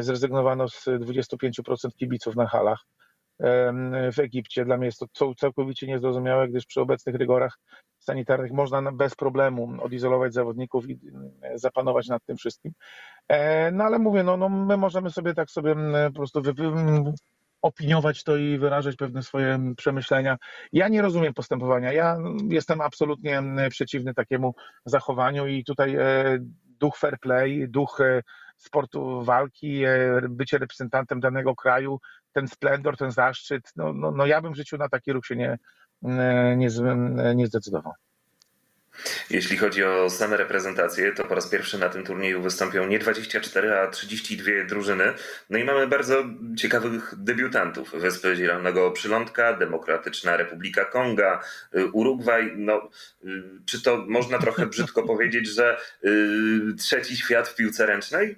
zrezygnowano 0.00 0.68
z 0.68 0.84
25% 0.86 1.88
kibiców 1.98 2.36
na 2.36 2.46
halach. 2.46 2.78
W 4.12 4.18
Egipcie. 4.18 4.64
Dla 4.64 4.76
mnie 4.76 4.86
jest 4.86 5.06
to 5.18 5.34
całkowicie 5.34 5.86
niezrozumiałe, 5.86 6.48
gdyż 6.48 6.66
przy 6.66 6.80
obecnych 6.80 7.14
rygorach 7.14 7.58
sanitarnych 7.98 8.52
można 8.52 8.92
bez 8.92 9.14
problemu 9.14 9.72
odizolować 9.80 10.34
zawodników 10.34 10.90
i 10.90 10.98
zapanować 11.54 12.08
nad 12.08 12.24
tym 12.24 12.36
wszystkim. 12.36 12.72
No 13.72 13.84
ale 13.84 13.98
mówię, 13.98 14.22
no, 14.22 14.36
no 14.36 14.48
my 14.48 14.76
możemy 14.76 15.10
sobie 15.10 15.34
tak 15.34 15.50
sobie 15.50 15.76
po 16.06 16.12
prostu 16.12 16.42
wy, 16.42 16.52
opiniować 17.62 18.24
to 18.24 18.36
i 18.36 18.58
wyrażać 18.58 18.96
pewne 18.96 19.22
swoje 19.22 19.58
przemyślenia. 19.76 20.36
Ja 20.72 20.88
nie 20.88 21.02
rozumiem 21.02 21.34
postępowania. 21.34 21.92
Ja 21.92 22.18
jestem 22.48 22.80
absolutnie 22.80 23.42
przeciwny 23.70 24.14
takiemu 24.14 24.54
zachowaniu 24.84 25.46
i 25.46 25.64
tutaj 25.64 25.96
duch 26.82 26.98
fair 26.98 27.18
play, 27.18 27.68
duch 27.68 27.98
sportu 28.56 29.24
walki, 29.24 29.82
bycie 30.28 30.58
reprezentantem 30.58 31.20
danego 31.20 31.54
kraju, 31.54 31.98
ten 32.32 32.48
splendor, 32.48 32.96
ten 32.96 33.10
zaszczyt, 33.10 33.72
no, 33.76 33.92
no, 33.92 34.10
no 34.10 34.26
ja 34.26 34.40
bym 34.40 34.52
w 34.52 34.56
życiu 34.56 34.78
na 34.78 34.88
taki 34.88 35.12
ruch 35.12 35.26
się 35.26 35.36
nie, 35.36 35.58
nie, 36.02 36.70
nie 37.34 37.46
zdecydował. 37.46 37.92
Jeśli 39.30 39.56
chodzi 39.56 39.84
o 39.84 40.10
same 40.10 40.36
reprezentacje, 40.36 41.12
to 41.12 41.24
po 41.24 41.34
raz 41.34 41.48
pierwszy 41.48 41.78
na 41.78 41.88
tym 41.88 42.04
turnieju 42.04 42.42
wystąpią 42.42 42.86
nie 42.86 42.98
24, 42.98 43.78
a 43.78 43.86
32 43.86 44.50
drużyny. 44.68 45.04
No 45.50 45.58
i 45.58 45.64
mamy 45.64 45.86
bardzo 45.86 46.24
ciekawych 46.56 47.14
debiutantów. 47.18 47.90
Wyspy 47.90 48.36
Zielonego 48.36 48.90
Przylądka, 48.90 49.56
Demokratyczna 49.56 50.36
Republika 50.36 50.84
Konga, 50.84 51.40
y, 51.74 51.90
Urugwaj. 51.90 52.52
No, 52.56 52.90
y, 53.24 53.28
czy 53.66 53.82
to 53.82 54.04
można 54.08 54.38
trochę 54.38 54.66
brzydko 54.66 55.02
powiedzieć, 55.12 55.46
że 55.48 55.76
yy, 56.02 56.74
trzeci 56.78 57.16
świat 57.16 57.48
w 57.48 57.54
piłce 57.54 57.86
ręcznej? 57.86 58.36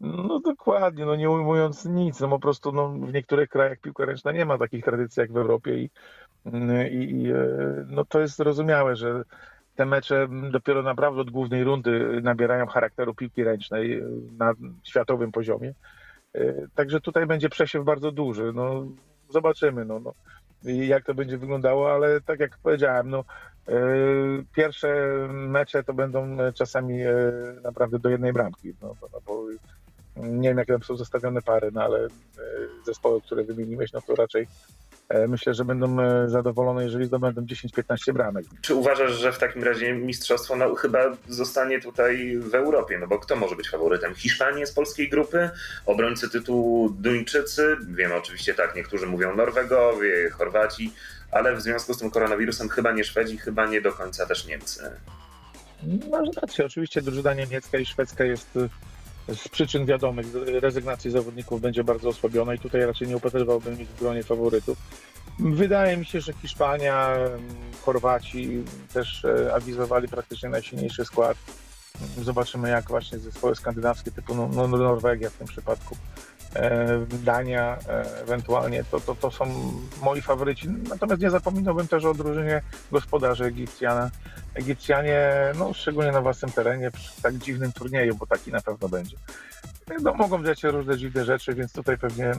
No 0.00 0.40
dokładnie, 0.40 1.06
no 1.06 1.16
nie 1.16 1.30
ujmując 1.30 1.84
nic, 1.84 2.20
no 2.20 2.28
po 2.28 2.38
prostu 2.38 2.72
no, 2.72 2.88
w 2.88 3.12
niektórych 3.12 3.48
krajach 3.48 3.78
piłka 3.80 4.04
ręczna 4.04 4.32
nie 4.32 4.44
ma 4.44 4.58
takich 4.58 4.84
tradycji 4.84 5.20
jak 5.20 5.32
w 5.32 5.36
Europie 5.36 5.74
i 5.74 5.90
i, 6.90 6.96
i 6.96 7.30
e, 7.32 7.36
no 7.86 8.04
to 8.04 8.20
jest 8.20 8.36
zrozumiałe, 8.36 8.96
że 8.96 9.24
te 9.76 9.86
mecze 9.86 10.28
dopiero 10.50 10.82
naprawdę 10.82 11.20
od 11.20 11.30
głównej 11.30 11.64
rundy 11.64 12.20
nabierają 12.22 12.66
charakteru 12.66 13.14
piłki 13.14 13.44
ręcznej 13.44 13.98
e, 13.98 14.04
na 14.38 14.52
światowym 14.82 15.32
poziomie. 15.32 15.74
Także 16.74 17.00
tutaj 17.00 17.26
będzie 17.26 17.48
przesiew 17.48 17.84
bardzo 17.84 18.12
duży. 18.12 18.52
No, 18.54 18.86
zobaczymy, 19.28 19.84
no, 19.84 20.00
no, 20.00 20.12
jak 20.64 21.04
to 21.04 21.14
będzie 21.14 21.38
wyglądało, 21.38 21.92
ale 21.92 22.20
tak 22.20 22.40
jak 22.40 22.58
powiedziałem, 22.62 23.10
no, 23.10 23.24
pierwsze 24.56 24.88
mecze 25.30 25.84
to 25.84 25.94
będą 25.94 26.36
czasami 26.54 26.98
naprawdę 27.62 27.98
do 27.98 28.08
jednej 28.08 28.32
bramki. 28.32 28.72
No, 28.82 28.94
no, 29.12 29.20
bo 29.26 29.44
nie 30.16 30.48
wiem, 30.48 30.58
jak 30.58 30.68
tam 30.68 30.82
są 30.82 30.96
zostawione 30.96 31.42
pary, 31.42 31.70
no, 31.72 31.82
ale 31.82 32.08
zespoły, 32.86 33.20
które 33.20 33.44
wymieniłeś, 33.44 33.92
no 33.92 34.00
to 34.00 34.14
raczej 34.14 34.46
myślę, 35.28 35.54
że 35.54 35.64
będą 35.64 36.00
e, 36.00 36.28
zadowolone, 36.28 36.84
jeżeli 36.84 37.06
zdobędą 37.06 37.42
10-15 37.42 38.12
bramek. 38.12 38.44
Czy 38.60 38.74
uważasz, 38.74 39.12
że 39.12 39.32
w 39.32 39.38
takim 39.38 39.64
razie 39.64 39.92
mistrzostwo 39.92 40.56
no, 40.56 40.74
chyba 40.74 41.16
zostanie 41.28 41.80
tutaj 41.80 42.36
w 42.38 42.54
Europie? 42.54 42.98
No 42.98 43.06
bo 43.06 43.18
kto 43.18 43.36
może 43.36 43.56
być 43.56 43.70
faworytem? 43.70 44.14
Hiszpanie 44.14 44.66
z 44.66 44.72
polskiej 44.72 45.08
grupy? 45.08 45.50
Obrońcy 45.86 46.30
tytułu 46.30 46.90
Duńczycy? 46.90 47.76
Wiemy 47.88 48.14
oczywiście 48.14 48.54
tak, 48.54 48.76
niektórzy 48.76 49.06
mówią 49.06 49.36
Norwegowie, 49.36 50.30
Chorwaci, 50.30 50.92
ale 51.30 51.56
w 51.56 51.62
związku 51.62 51.94
z 51.94 51.98
tym 51.98 52.10
koronawirusem 52.10 52.68
chyba 52.68 52.92
nie 52.92 53.04
Szwedzi, 53.04 53.38
chyba 53.38 53.66
nie 53.66 53.80
do 53.80 53.92
końca 53.92 54.26
też 54.26 54.46
Niemcy. 54.46 54.90
Masz 56.10 56.36
rację, 56.42 56.66
oczywiście 56.66 57.02
drużyna 57.02 57.34
niemiecka 57.34 57.78
i 57.78 57.86
szwedzka 57.86 58.24
jest 58.24 58.58
z 59.28 59.48
przyczyn 59.48 59.86
wiadomych 59.86 60.26
rezygnacji 60.46 61.10
zawodników 61.10 61.60
będzie 61.60 61.84
bardzo 61.84 62.08
osłabiona 62.08 62.54
i 62.54 62.58
tutaj 62.58 62.86
raczej 62.86 63.08
nie 63.08 63.16
upatrywałbym 63.16 63.80
ich 63.80 63.88
w 63.88 63.98
gronie 63.98 64.22
faworytów. 64.22 64.78
Wydaje 65.38 65.96
mi 65.96 66.06
się, 66.06 66.20
że 66.20 66.32
Hiszpania, 66.32 67.16
Chorwaci 67.82 68.64
też 68.94 69.24
e, 69.24 69.54
awizowali 69.54 70.08
praktycznie 70.08 70.48
najsilniejszy 70.48 71.04
skład. 71.04 71.36
Zobaczymy, 72.22 72.70
jak 72.70 72.88
właśnie 72.88 73.18
zespoły 73.18 73.56
skandynawskie 73.56 74.10
typu 74.10 74.34
no 74.34 74.68
Norwegia 74.68 75.30
w 75.30 75.34
tym 75.34 75.46
przypadku, 75.46 75.96
e, 76.54 77.06
Dania 77.24 77.78
e, 77.88 78.20
ewentualnie, 78.22 78.84
to, 78.84 79.00
to, 79.00 79.14
to 79.14 79.30
są 79.30 79.72
moi 80.02 80.22
faworyci. 80.22 80.68
Natomiast 80.68 81.22
nie 81.22 81.30
zapominałbym 81.30 81.88
też 81.88 82.04
o 82.04 82.14
drużynie 82.14 82.62
gospodarzy 82.92 83.44
Egipcjana, 83.44 84.10
Egipcjanie, 84.54 85.30
no 85.58 85.72
szczególnie 85.74 86.12
na 86.12 86.20
własnym 86.20 86.52
terenie, 86.52 86.90
przy 86.90 87.22
tak 87.22 87.38
dziwnym 87.38 87.72
turnieju, 87.72 88.14
bo 88.14 88.26
taki 88.26 88.52
na 88.52 88.60
pewno 88.60 88.88
będzie. 88.88 89.16
No, 90.02 90.14
mogą 90.14 90.44
dziać 90.44 90.60
się 90.60 90.70
różne 90.70 90.98
dziwne 90.98 91.24
rzeczy, 91.24 91.54
więc 91.54 91.72
tutaj 91.72 91.98
pewnie 91.98 92.32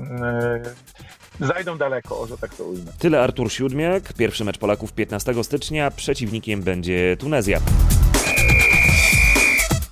yy, 1.40 1.48
zajdą 1.48 1.78
daleko, 1.78 2.28
że 2.28 2.38
tak 2.38 2.56
to 2.56 2.64
ujmę. 2.64 2.92
Tyle 3.00 3.22
Artur 3.22 3.52
Siódmiak. 3.52 4.14
Pierwszy 4.14 4.46
mecz 4.46 4.58
Polaków 4.58 4.94
15 4.94 5.44
stycznia. 5.44 5.92
Przeciwnikiem 5.92 6.62
będzie 6.62 7.18
Tunezja. 7.20 7.60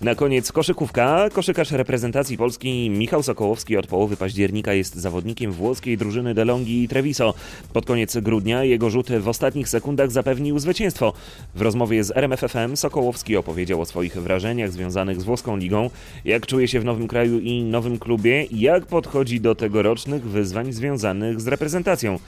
Na 0.01 0.15
koniec 0.15 0.51
koszykówka. 0.51 1.29
Koszykarz 1.33 1.71
reprezentacji 1.71 2.37
Polski 2.37 2.89
Michał 2.89 3.23
Sokołowski 3.23 3.77
od 3.77 3.87
połowy 3.87 4.17
października 4.17 4.73
jest 4.73 4.95
zawodnikiem 4.95 5.51
włoskiej 5.51 5.97
drużyny 5.97 6.33
DeLonghi 6.33 6.83
i 6.83 6.87
Treviso. 6.87 7.33
Pod 7.73 7.85
koniec 7.85 8.17
grudnia 8.17 8.63
jego 8.63 8.89
rzut 8.89 9.11
w 9.11 9.27
ostatnich 9.27 9.69
sekundach 9.69 10.11
zapewnił 10.11 10.59
zwycięstwo. 10.59 11.13
W 11.55 11.61
rozmowie 11.61 12.03
z 12.03 12.11
RMFFM 12.11 12.75
Sokołowski 12.75 13.37
opowiedział 13.37 13.81
o 13.81 13.85
swoich 13.85 14.13
wrażeniach 14.13 14.71
związanych 14.71 15.21
z 15.21 15.23
włoską 15.23 15.57
ligą, 15.57 15.89
jak 16.25 16.47
czuje 16.47 16.67
się 16.67 16.79
w 16.79 16.85
nowym 16.85 17.07
kraju 17.07 17.39
i 17.39 17.63
nowym 17.63 17.99
klubie, 17.99 18.45
jak 18.51 18.85
podchodzi 18.85 19.41
do 19.41 19.55
tegorocznych 19.55 20.23
wyzwań 20.23 20.73
związanych 20.73 21.41
z 21.41 21.47
reprezentacją. 21.47 22.19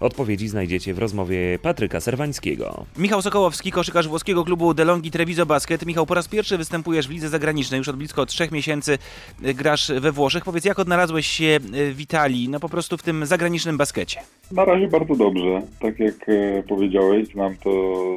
Odpowiedzi 0.00 0.48
znajdziecie 0.48 0.94
w 0.94 0.98
rozmowie 0.98 1.58
Patryka 1.62 2.00
Serwańskiego. 2.00 2.86
Michał 2.98 3.22
Sokołowski, 3.22 3.72
koszykarz 3.72 4.08
włoskiego 4.08 4.44
klubu 4.44 4.74
DeLonghi 4.74 5.10
Treviso 5.10 5.46
Basket. 5.46 5.86
Michał, 5.86 6.06
po 6.06 6.14
raz 6.14 6.28
pierwszy 6.28 6.58
występujesz 6.58 7.08
w 7.08 7.10
lidze 7.10 7.28
zagranicznej, 7.28 7.78
już 7.78 7.88
od 7.88 7.96
blisko 7.96 8.26
trzech 8.26 8.52
miesięcy 8.52 8.98
y, 9.44 9.54
grasz 9.54 9.92
we 10.00 10.12
Włoszech. 10.12 10.44
Powiedz, 10.44 10.64
jak 10.64 10.78
odnalazłeś 10.78 11.26
się 11.26 11.58
y, 11.74 11.94
w 11.94 12.00
Italii, 12.00 12.48
no 12.48 12.60
po 12.60 12.68
prostu 12.68 12.96
w 12.96 13.02
tym 13.02 13.26
zagranicznym 13.26 13.76
baskecie? 13.76 14.20
Na 14.52 14.64
razie 14.64 14.88
bardzo 14.88 15.16
dobrze. 15.16 15.62
Tak 15.80 15.98
jak 15.98 16.28
e, 16.28 16.62
powiedziałeś, 16.62 17.28
znam 17.28 17.56
to, 17.56 17.70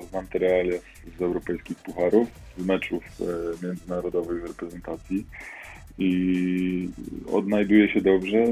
znam 0.09 0.27
te 0.27 0.39
realia 0.39 0.77
z 1.17 1.21
europejskich 1.21 1.77
pucharów, 1.77 2.27
z 2.57 2.65
meczów 2.65 3.03
e, 3.03 3.65
międzynarodowych 3.67 4.47
reprezentacji 4.47 5.25
i 5.99 6.89
odnajduję 7.33 7.93
się 7.93 8.01
dobrze 8.01 8.45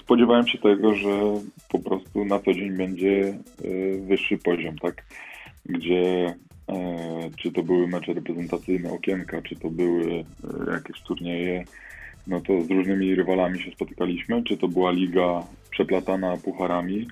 spodziewałem 0.00 0.48
się 0.48 0.58
tego, 0.58 0.94
że 0.94 1.10
po 1.68 1.78
prostu 1.78 2.24
na 2.24 2.38
co 2.38 2.54
dzień 2.54 2.76
będzie 2.76 3.20
e, 3.20 3.98
wyższy 4.06 4.38
poziom, 4.38 4.78
tak? 4.78 5.04
Gdzie 5.66 6.34
e, 6.68 7.30
czy 7.36 7.52
to 7.52 7.62
były 7.62 7.88
mecze 7.88 8.12
reprezentacyjne, 8.12 8.92
okienka, 8.92 9.42
czy 9.42 9.56
to 9.56 9.70
były 9.70 10.04
e, 10.12 10.72
jakieś 10.72 11.00
turnieje, 11.00 11.64
no 12.26 12.40
to 12.40 12.62
z 12.62 12.70
różnymi 12.70 13.14
rywalami 13.14 13.62
się 13.62 13.70
spotykaliśmy, 13.70 14.42
czy 14.42 14.56
to 14.56 14.68
była 14.68 14.90
liga 14.90 15.42
przeplatana 15.70 16.36
pucharami, 16.36 17.08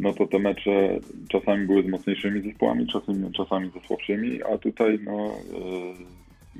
no 0.00 0.12
to 0.12 0.26
te 0.26 0.38
mecze 0.38 0.98
czasami 1.28 1.66
były 1.66 1.82
z 1.82 1.86
mocniejszymi 1.86 2.42
zespołami, 2.42 2.86
czasami, 2.86 3.32
czasami 3.32 3.70
ze 3.70 3.86
słabszymi, 3.86 4.42
a 4.42 4.58
tutaj 4.58 4.98
no 5.04 5.34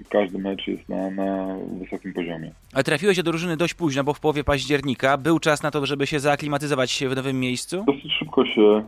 każdy 0.04 0.38
mecz 0.38 0.66
jest 0.66 0.88
na, 0.88 1.10
na 1.10 1.56
wysokim 1.80 2.12
poziomie. 2.12 2.50
Ale 2.74 2.84
trafiłeś 2.84 3.16
do 3.16 3.22
drużyny 3.22 3.56
dość 3.56 3.74
późno, 3.74 4.04
bo 4.04 4.14
w 4.14 4.20
połowie 4.20 4.44
października. 4.44 5.16
Był 5.16 5.38
czas 5.38 5.62
na 5.62 5.70
to, 5.70 5.86
żeby 5.86 6.06
się 6.06 6.20
zaaklimatyzować 6.20 7.04
w 7.08 7.16
nowym 7.16 7.40
miejscu? 7.40 7.84
Dosyć 7.86 8.12
szybko 8.18 8.46
się 8.46 8.62
e, 8.62 8.82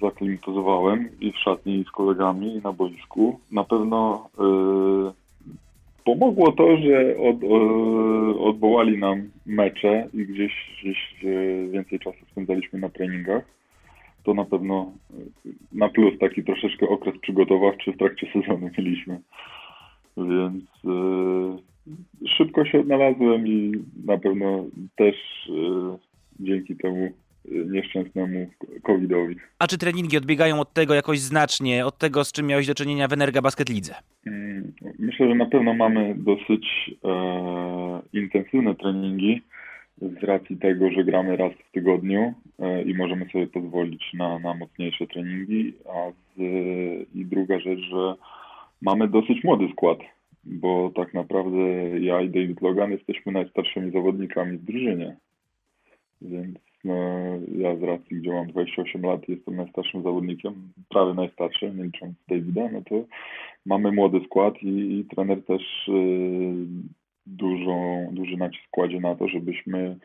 zaklimatyzowałem 0.00 1.08
i 1.20 1.32
w 1.32 1.38
szatni, 1.38 1.74
i 1.74 1.84
z 1.84 1.90
kolegami, 1.90 2.54
i 2.54 2.62
na 2.62 2.72
boisku. 2.72 3.40
Na 3.52 3.64
pewno 3.64 4.28
e, 4.38 5.12
pomogło 6.04 6.52
to, 6.52 6.76
że 6.76 7.16
od, 7.16 7.42
e, 7.42 8.40
odwołali 8.40 8.98
nam 8.98 9.30
mecze 9.46 10.08
i 10.14 10.26
gdzieś, 10.26 10.52
gdzieś 10.82 11.14
więcej 11.70 11.98
czasu 11.98 12.18
spędzaliśmy 12.30 12.78
na 12.78 12.88
treningach. 12.88 13.44
To 14.24 14.34
na 14.34 14.44
pewno 14.44 14.92
na 15.72 15.88
plus 15.88 16.18
taki 16.18 16.44
troszeczkę 16.44 16.88
okres 16.88 17.14
przygotowawczy 17.20 17.92
w 17.92 17.98
trakcie 17.98 18.26
sezonu 18.32 18.70
mieliśmy. 18.78 19.20
Więc 20.18 20.64
e, 20.84 22.28
szybko 22.36 22.64
się 22.64 22.80
odnalazłem 22.80 23.46
i 23.46 23.72
na 24.04 24.18
pewno 24.18 24.64
też 24.96 25.16
e, 25.50 25.98
dzięki 26.40 26.76
temu 26.76 27.12
nieszczęsnemu 27.50 28.50
COVID-owi. 28.82 29.36
A 29.58 29.66
czy 29.66 29.78
treningi 29.78 30.16
odbiegają 30.16 30.60
od 30.60 30.72
tego 30.72 30.94
jakoś 30.94 31.20
znacznie, 31.20 31.86
od 31.86 31.98
tego, 31.98 32.24
z 32.24 32.32
czym 32.32 32.46
miałeś 32.46 32.66
do 32.66 32.74
czynienia 32.74 33.08
w 33.08 33.12
Energa 33.12 33.42
Basket 33.42 33.68
Lidze? 33.68 33.94
Mm, 34.26 34.72
myślę, 34.98 35.28
że 35.28 35.34
na 35.34 35.46
pewno 35.46 35.74
mamy 35.74 36.14
dosyć 36.18 36.94
e, 37.04 38.00
intensywne 38.12 38.74
treningi 38.74 39.42
z 40.02 40.24
racji 40.24 40.56
tego, 40.56 40.90
że 40.90 41.04
gramy 41.04 41.36
raz 41.36 41.52
w 41.52 41.72
tygodniu 41.72 42.34
e, 42.58 42.82
i 42.82 42.94
możemy 42.94 43.26
sobie 43.32 43.46
pozwolić 43.46 44.12
na, 44.14 44.38
na 44.38 44.54
mocniejsze 44.54 45.06
treningi, 45.06 45.74
a 45.88 46.10
z, 46.36 46.40
i 47.14 47.24
druga 47.24 47.60
rzecz, 47.60 47.80
że 47.80 48.14
mamy 48.82 49.08
dosyć 49.08 49.44
młody 49.44 49.68
skład, 49.72 49.98
bo 50.44 50.90
tak 50.96 51.14
naprawdę 51.14 51.58
ja 52.00 52.20
i 52.20 52.30
David 52.30 52.62
Logan 52.62 52.90
jesteśmy 52.90 53.32
najstarszymi 53.32 53.92
zawodnikami 53.92 54.58
w 54.58 54.64
drużynie. 54.64 55.16
więc 56.22 56.58
no, 56.84 56.94
ja 57.58 57.76
z 57.76 57.82
racji, 57.82 58.16
gdzie 58.16 58.32
mam 58.32 58.46
28 58.46 59.02
lat 59.02 59.28
jestem 59.28 59.56
najstarszym 59.56 60.02
zawodnikiem, 60.02 60.54
prawie 60.88 61.14
najstarszy, 61.14 61.70
nie 61.74 61.84
licząc 61.84 62.14
Davida, 62.28 62.68
no 62.72 62.82
to 62.88 63.04
mamy 63.66 63.92
młody 63.92 64.20
skład 64.24 64.62
i, 64.62 64.98
i 64.98 65.04
trener 65.04 65.44
też 65.44 65.88
y, 65.88 65.92
dużą, 67.26 68.08
duży 68.12 68.36
nacisk 68.36 68.64
kładzie 68.70 69.00
na 69.00 69.14
to, 69.14 69.28
żebyśmy 69.28 69.96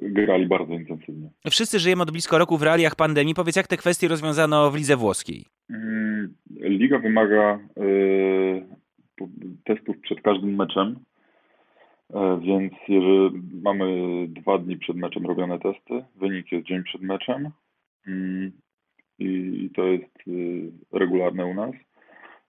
grali 0.00 0.46
bardzo 0.46 0.74
intensywnie. 0.74 1.30
Wszyscy 1.50 1.78
żyjemy 1.78 2.02
od 2.02 2.10
blisko 2.10 2.38
roku 2.38 2.56
w 2.56 2.62
realiach 2.62 2.94
pandemii. 2.94 3.34
Powiedz, 3.34 3.56
jak 3.56 3.66
te 3.66 3.76
kwestie 3.76 4.08
rozwiązano 4.08 4.70
w 4.70 4.76
lidze 4.76 4.96
włoskiej? 4.96 5.44
Mm, 5.70 6.34
Liga 6.60 6.98
wymaga 6.98 7.58
y, 7.78 8.62
testów 9.64 9.98
przed 10.00 10.20
każdym 10.20 10.56
meczem, 10.56 10.96
e, 12.14 12.40
więc 12.44 12.72
jeżeli 12.88 13.42
mamy 13.62 13.86
dwa 14.28 14.58
dni 14.58 14.76
przed 14.76 14.96
meczem 14.96 15.26
robione 15.26 15.58
testy, 15.58 16.04
wynik 16.16 16.52
jest 16.52 16.66
dzień 16.66 16.82
przed 16.82 17.02
meczem 17.02 17.50
mm, 18.06 18.52
i, 19.18 19.70
to 19.76 19.84
jest 19.86 20.28
y, 20.28 20.70
regularne 20.92 21.46
u 21.46 21.54
nas. 21.54 21.74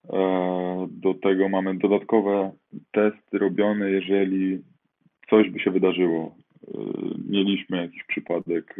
E, 0.09 0.87
do 0.91 1.13
tego 1.13 1.49
mamy 1.49 1.77
dodatkowe 1.77 2.51
testy 2.91 3.37
robione, 3.37 3.91
jeżeli 3.91 4.61
coś 5.29 5.49
by 5.49 5.59
się 5.59 5.71
wydarzyło. 5.71 6.35
E, 6.67 6.77
mieliśmy 7.29 7.77
jakiś 7.77 8.03
przypadek 8.03 8.75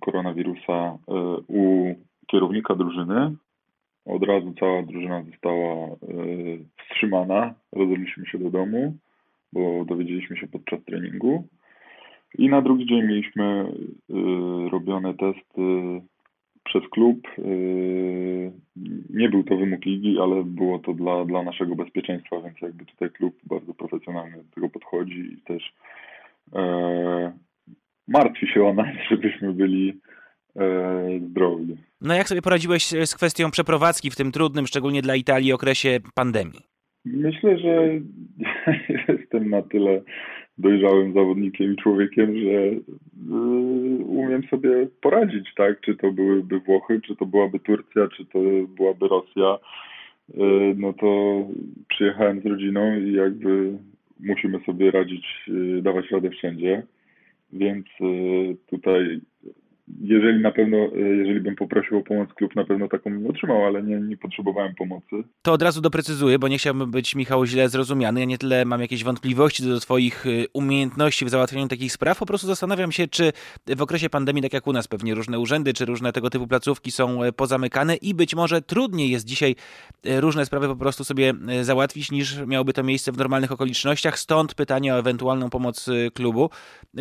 koronawirusa 0.00 0.98
u 1.48 1.94
kierownika 2.26 2.74
drużyny, 2.74 3.36
od 4.04 4.24
razu 4.24 4.54
cała 4.60 4.82
drużyna 4.82 5.22
została 5.22 5.96
wstrzymana. 6.76 7.54
Rozeszliśmy 7.72 8.26
się 8.26 8.38
do 8.38 8.50
domu, 8.50 8.96
bo 9.52 9.84
dowiedzieliśmy 9.84 10.36
się 10.36 10.46
podczas 10.46 10.84
treningu. 10.84 11.48
I 12.38 12.48
na 12.48 12.62
drugi 12.62 12.86
dzień 12.86 13.02
mieliśmy 13.02 13.72
robione 14.70 15.14
testy 15.14 15.62
przez 16.64 16.88
klub. 16.90 17.28
Nie 19.10 19.28
był 19.28 19.44
to 19.44 19.56
wymóg 19.56 19.84
ligi, 19.84 20.18
ale 20.20 20.44
było 20.44 20.78
to 20.78 20.94
dla, 20.94 21.24
dla 21.24 21.42
naszego 21.42 21.76
bezpieczeństwa, 21.76 22.40
więc 22.40 22.60
jakby 22.60 22.84
tutaj 22.84 23.10
klub 23.10 23.36
bardzo 23.44 23.74
profesjonalnie 23.88 24.36
do 24.36 24.54
tego 24.54 24.68
podchodzi 24.68 25.20
i 25.32 25.42
też 25.42 25.72
e, 26.54 27.32
martwi 28.08 28.46
się 28.46 28.64
o 28.64 28.74
nas, 28.74 28.86
żebyśmy 29.10 29.52
byli 29.52 30.00
e, 30.56 31.20
zdrowi. 31.30 31.76
No 32.00 32.14
jak 32.14 32.28
sobie 32.28 32.42
poradziłeś 32.42 32.84
z 32.84 33.14
kwestią 33.14 33.50
przeprowadzki 33.50 34.10
w 34.10 34.16
tym 34.16 34.32
trudnym, 34.32 34.66
szczególnie 34.66 35.02
dla 35.02 35.16
Italii, 35.16 35.52
okresie 35.52 35.98
pandemii? 36.14 36.60
Myślę, 37.04 37.58
że 37.58 37.88
jestem 39.12 39.50
na 39.50 39.62
tyle 39.62 40.02
dojrzałym 40.58 41.14
zawodnikiem 41.14 41.72
i 41.72 41.76
człowiekiem, 41.76 42.40
że 42.40 42.50
y, 42.50 42.80
umiem 44.04 44.42
sobie 44.50 44.86
poradzić, 45.00 45.54
tak? 45.56 45.80
Czy 45.80 45.96
to 45.96 46.12
byłyby 46.12 46.60
Włochy, 46.60 47.00
czy 47.06 47.16
to 47.16 47.26
byłaby 47.26 47.58
Turcja, 47.60 48.08
czy 48.16 48.26
to 48.26 48.38
byłaby 48.68 49.08
Rosja. 49.08 49.58
Y, 50.30 50.74
no 50.76 50.92
to 50.92 51.40
przyjechałem 51.88 52.40
z 52.40 52.46
rodziną 52.46 52.96
i 52.96 53.12
jakby 53.12 53.78
musimy 54.20 54.60
sobie 54.66 54.90
radzić, 54.90 55.26
y, 55.48 55.82
dawać 55.82 56.10
radę 56.10 56.30
wszędzie. 56.30 56.82
Więc 57.52 57.86
tutaj 58.66 59.20
jeżeli 60.00 60.42
na 60.42 60.52
pewno, 60.52 60.76
e, 60.76 60.98
jeżeli 60.98 61.40
bym 61.40 61.56
poprosił 61.56 61.98
o 61.98 62.02
pomoc, 62.02 62.32
klub 62.34 62.56
na 62.56 62.64
pewno 62.64 62.88
taką 62.88 63.10
otrzymał, 63.28 63.64
ale 63.64 63.82
nie, 63.82 64.00
nie 64.00 64.16
potrzebowałem 64.16 64.74
pomocy. 64.74 65.16
To 65.42 65.52
od 65.52 65.62
razu 65.62 65.80
doprecyzuję, 65.80 66.38
bo 66.38 66.48
nie 66.48 66.58
chciałbym 66.58 66.90
być, 66.90 67.14
Michał, 67.14 67.46
źle 67.46 67.68
zrozumiany. 67.68 68.20
Ja 68.20 68.26
nie 68.26 68.38
tyle 68.38 68.64
mam 68.64 68.80
jakieś 68.80 69.04
wątpliwości 69.04 69.62
do 69.62 69.80
Twoich 69.80 70.26
e, 70.26 70.30
umiejętności 70.52 71.24
w 71.24 71.28
załatwianiu 71.28 71.68
takich 71.68 71.92
spraw, 71.92 72.18
po 72.18 72.26
prostu 72.26 72.46
zastanawiam 72.46 72.92
się, 72.92 73.08
czy 73.08 73.32
w 73.66 73.82
okresie 73.82 74.10
pandemii, 74.10 74.42
tak 74.42 74.52
jak 74.52 74.66
u 74.66 74.72
nas 74.72 74.88
pewnie 74.88 75.14
różne 75.14 75.38
urzędy, 75.38 75.72
czy 75.72 75.84
różne 75.84 76.12
tego 76.12 76.30
typu 76.30 76.46
placówki 76.46 76.92
są 76.92 77.22
e, 77.22 77.32
pozamykane 77.32 77.96
i 77.96 78.14
być 78.14 78.34
może 78.34 78.62
trudniej 78.62 79.10
jest 79.10 79.26
dzisiaj 79.26 79.54
różne 80.04 80.46
sprawy 80.46 80.68
po 80.68 80.76
prostu 80.76 81.04
sobie 81.04 81.32
załatwić, 81.62 82.10
niż 82.10 82.46
miałoby 82.46 82.72
to 82.72 82.82
miejsce 82.82 83.12
w 83.12 83.16
normalnych 83.16 83.52
okolicznościach. 83.52 84.18
Stąd 84.18 84.54
pytanie 84.54 84.94
o 84.94 84.98
ewentualną 84.98 85.50
pomoc 85.50 85.90
klubu, 86.14 86.50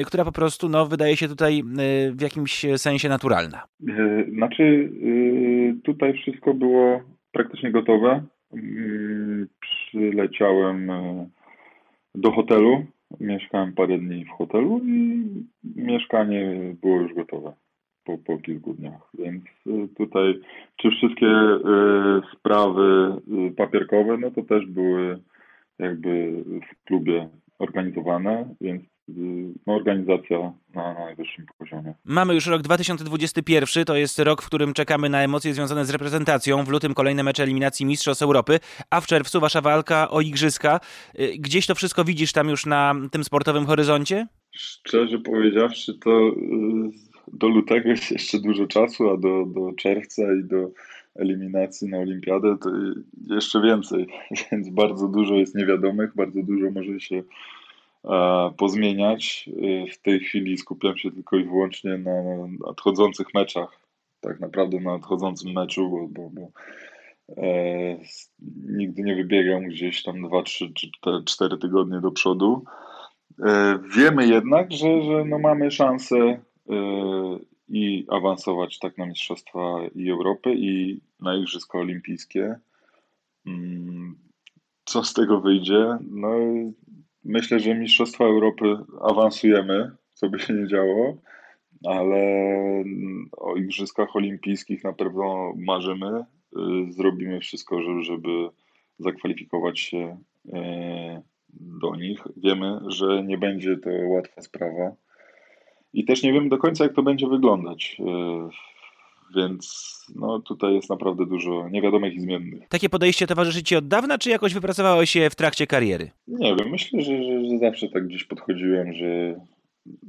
która 0.05 0.25
po 0.25 0.31
prostu, 0.31 0.69
no, 0.69 0.85
wydaje 0.85 1.17
się 1.17 1.27
tutaj 1.27 1.63
w 2.11 2.21
jakimś 2.21 2.65
sensie 2.77 3.09
naturalna? 3.09 3.63
E, 3.89 4.25
znaczy, 4.31 4.89
e, 5.03 5.81
tutaj 5.83 6.13
wszystko 6.13 6.53
było 6.53 7.01
praktycznie 7.31 7.71
gotowe. 7.71 8.23
Mm, 8.53 9.47
przyleciałem 9.59 10.89
e, 10.89 11.29
do 12.15 12.31
hotelu, 12.31 12.85
mieszkałem 13.19 13.73
parę 13.73 13.97
dni 13.97 14.25
w 14.25 14.29
hotelu 14.29 14.81
i 14.85 15.23
mieszkanie 15.75 16.73
było 16.81 17.01
już 17.01 17.13
gotowe 17.13 17.53
po, 18.03 18.17
po 18.17 18.37
kilku 18.37 18.73
dniach. 18.73 19.09
Więc 19.19 19.43
tutaj, 19.97 20.41
czy 20.77 20.89
wszystkie 20.89 21.27
sprawy 22.33 23.15
papierkowe, 23.57 24.17
no 24.17 24.31
to 24.31 24.43
też 24.43 24.65
były 24.65 25.19
jakby 25.79 26.43
w 26.43 26.85
klubie 26.85 27.29
organizowane, 27.59 28.55
więc 28.61 28.83
organizacja 29.65 30.53
na, 30.75 30.93
na 30.93 31.05
najwyższym 31.05 31.45
poziomie. 31.57 31.93
Mamy 32.05 32.33
już 32.33 32.47
rok 32.47 32.61
2021, 32.61 33.85
to 33.85 33.95
jest 33.95 34.19
rok, 34.19 34.41
w 34.41 34.45
którym 34.45 34.73
czekamy 34.73 35.09
na 35.09 35.21
emocje 35.21 35.53
związane 35.53 35.85
z 35.85 35.89
reprezentacją. 35.89 36.63
W 36.63 36.69
lutym 36.69 36.93
kolejne 36.93 37.23
mecze 37.23 37.43
eliminacji 37.43 37.85
Mistrzostw 37.85 38.23
Europy, 38.23 38.59
a 38.89 39.01
w 39.01 39.07
czerwcu 39.07 39.39
wasza 39.39 39.61
walka 39.61 40.09
o 40.09 40.21
Igrzyska. 40.21 40.79
Y, 41.19 41.37
gdzieś 41.39 41.67
to 41.67 41.75
wszystko 41.75 42.03
widzisz 42.03 42.31
tam 42.31 42.49
już 42.49 42.65
na 42.65 42.95
tym 43.11 43.23
sportowym 43.23 43.65
horyzoncie? 43.65 44.27
Szczerze 44.51 45.19
powiedziawszy, 45.19 45.93
to 45.93 46.29
y, 46.29 46.35
do 47.33 47.47
lutego 47.47 47.89
jest 47.89 48.11
jeszcze 48.11 48.39
dużo 48.39 48.67
czasu, 48.67 49.09
a 49.09 49.17
do, 49.17 49.45
do 49.45 49.73
czerwca 49.77 50.23
i 50.33 50.43
do 50.43 50.71
eliminacji 51.15 51.89
na 51.89 51.97
olimpiadę 51.97 52.57
to 52.61 52.69
jeszcze 53.35 53.61
więcej, 53.61 54.07
więc 54.51 54.69
bardzo 54.69 55.07
dużo 55.07 55.35
jest 55.35 55.55
niewiadomych, 55.55 56.15
bardzo 56.15 56.43
dużo 56.43 56.71
może 56.71 56.99
się 56.99 57.23
pozmieniać. 58.57 59.49
E, 59.49 59.91
w 59.91 60.01
tej 60.01 60.19
chwili 60.19 60.57
skupiam 60.57 60.97
się 60.97 61.11
tylko 61.11 61.37
i 61.37 61.43
wyłącznie 61.43 61.97
na 61.97 62.11
nadchodzących 62.67 63.33
meczach. 63.33 63.79
Tak 64.21 64.39
naprawdę 64.39 64.79
na 64.79 64.93
nadchodzącym 64.93 65.51
meczu, 65.51 65.89
bo, 65.89 66.07
bo, 66.07 66.29
bo 66.29 66.51
e, 67.37 67.97
nigdy 68.67 69.01
nie 69.01 69.15
wybiegam 69.15 69.63
gdzieś 69.63 70.03
tam 70.03 70.21
2, 70.21 70.43
3 70.43 70.73
czy 70.73 70.87
4 71.25 71.57
tygodnie 71.57 72.01
do 72.01 72.11
przodu. 72.11 72.63
E, 73.43 73.79
wiemy 73.97 74.27
jednak, 74.27 74.71
że, 74.71 75.01
że 75.01 75.25
no 75.25 75.39
mamy 75.39 75.71
szansę 75.71 76.17
e, 76.17 76.39
i 77.69 78.05
awansować 78.09 78.79
tak 78.79 78.97
na 78.97 79.05
Mistrzostwa 79.05 79.59
i 79.95 80.09
Europy 80.09 80.53
i 80.55 80.99
na 81.21 81.35
Igrzyska 81.35 81.79
Olimpijskie. 81.79 82.55
Mm, 83.45 84.15
co 84.85 85.03
z 85.03 85.13
tego 85.13 85.41
wyjdzie? 85.41 85.97
No, 86.11 86.29
Myślę, 87.25 87.59
że 87.59 87.75
Mistrzostwa 87.75 88.25
Europy 88.25 88.77
awansujemy, 89.01 89.91
co 90.13 90.29
by 90.29 90.39
się 90.39 90.53
nie 90.53 90.67
działo, 90.67 91.17
ale 91.85 92.17
o 93.37 93.55
Igrzyskach 93.55 94.15
Olimpijskich 94.15 94.83
na 94.83 94.93
pewno 94.93 95.53
marzymy. 95.57 96.07
Y, 96.19 96.91
zrobimy 96.91 97.39
wszystko, 97.39 97.81
żeby, 98.01 98.49
zakwalifikować 98.99 99.79
się 99.79 100.17
y, 100.45 100.51
do 101.49 101.95
nich. 101.95 102.23
Wiemy, 102.37 102.79
że 102.87 103.23
nie 103.23 103.37
będzie 103.37 103.77
to 103.77 103.89
łatwa 103.89 104.41
sprawa. 104.41 104.91
I 105.93 106.05
też 106.05 106.23
nie 106.23 106.33
wiem 106.33 106.49
do 106.49 106.57
końca, 106.57 106.83
jak 106.83 106.93
to 106.93 107.03
będzie 107.03 107.27
wyglądać. 107.27 107.97
Więc 109.35 109.95
no, 110.15 110.39
tutaj 110.39 110.73
jest 110.73 110.89
naprawdę 110.89 111.25
dużo 111.25 111.69
niewiadomych 111.69 112.13
i 112.13 112.19
zmiennych. 112.19 112.67
Takie 112.69 112.89
podejście 112.89 113.27
towarzyszy 113.27 113.63
Ci 113.63 113.75
od 113.75 113.87
dawna, 113.87 114.17
czy 114.17 114.29
jakoś 114.29 114.53
wypracowałeś 114.53 115.09
się 115.09 115.29
w 115.29 115.35
trakcie 115.35 115.67
kariery? 115.67 116.11
Nie 116.27 116.55
wiem, 116.55 116.69
myślę, 116.69 117.01
że, 117.01 117.23
że, 117.23 117.49
że 117.49 117.57
zawsze 117.57 117.89
tak 117.89 118.07
gdzieś 118.07 118.23
podchodziłem, 118.23 118.93
że 118.93 119.39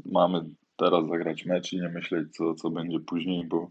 mamy 0.04 0.44
teraz 0.76 1.08
zagrać 1.08 1.44
mecz 1.44 1.72
i 1.72 1.80
nie 1.80 1.88
myśleć, 1.88 2.34
co, 2.34 2.54
co 2.54 2.70
będzie 2.70 3.00
później, 3.00 3.44
bo 3.44 3.70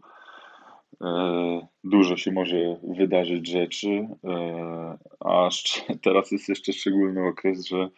e, 1.01 1.67
dużo 1.84 2.17
się 2.17 2.31
może 2.31 2.77
wydarzyć 2.97 3.47
rzeczy, 3.47 4.08
e, 4.23 4.97
a 5.19 5.49
teraz 6.03 6.31
jest 6.31 6.49
jeszcze 6.49 6.73
szczególny 6.73 7.27
okres, 7.27 7.65
że 7.65 7.89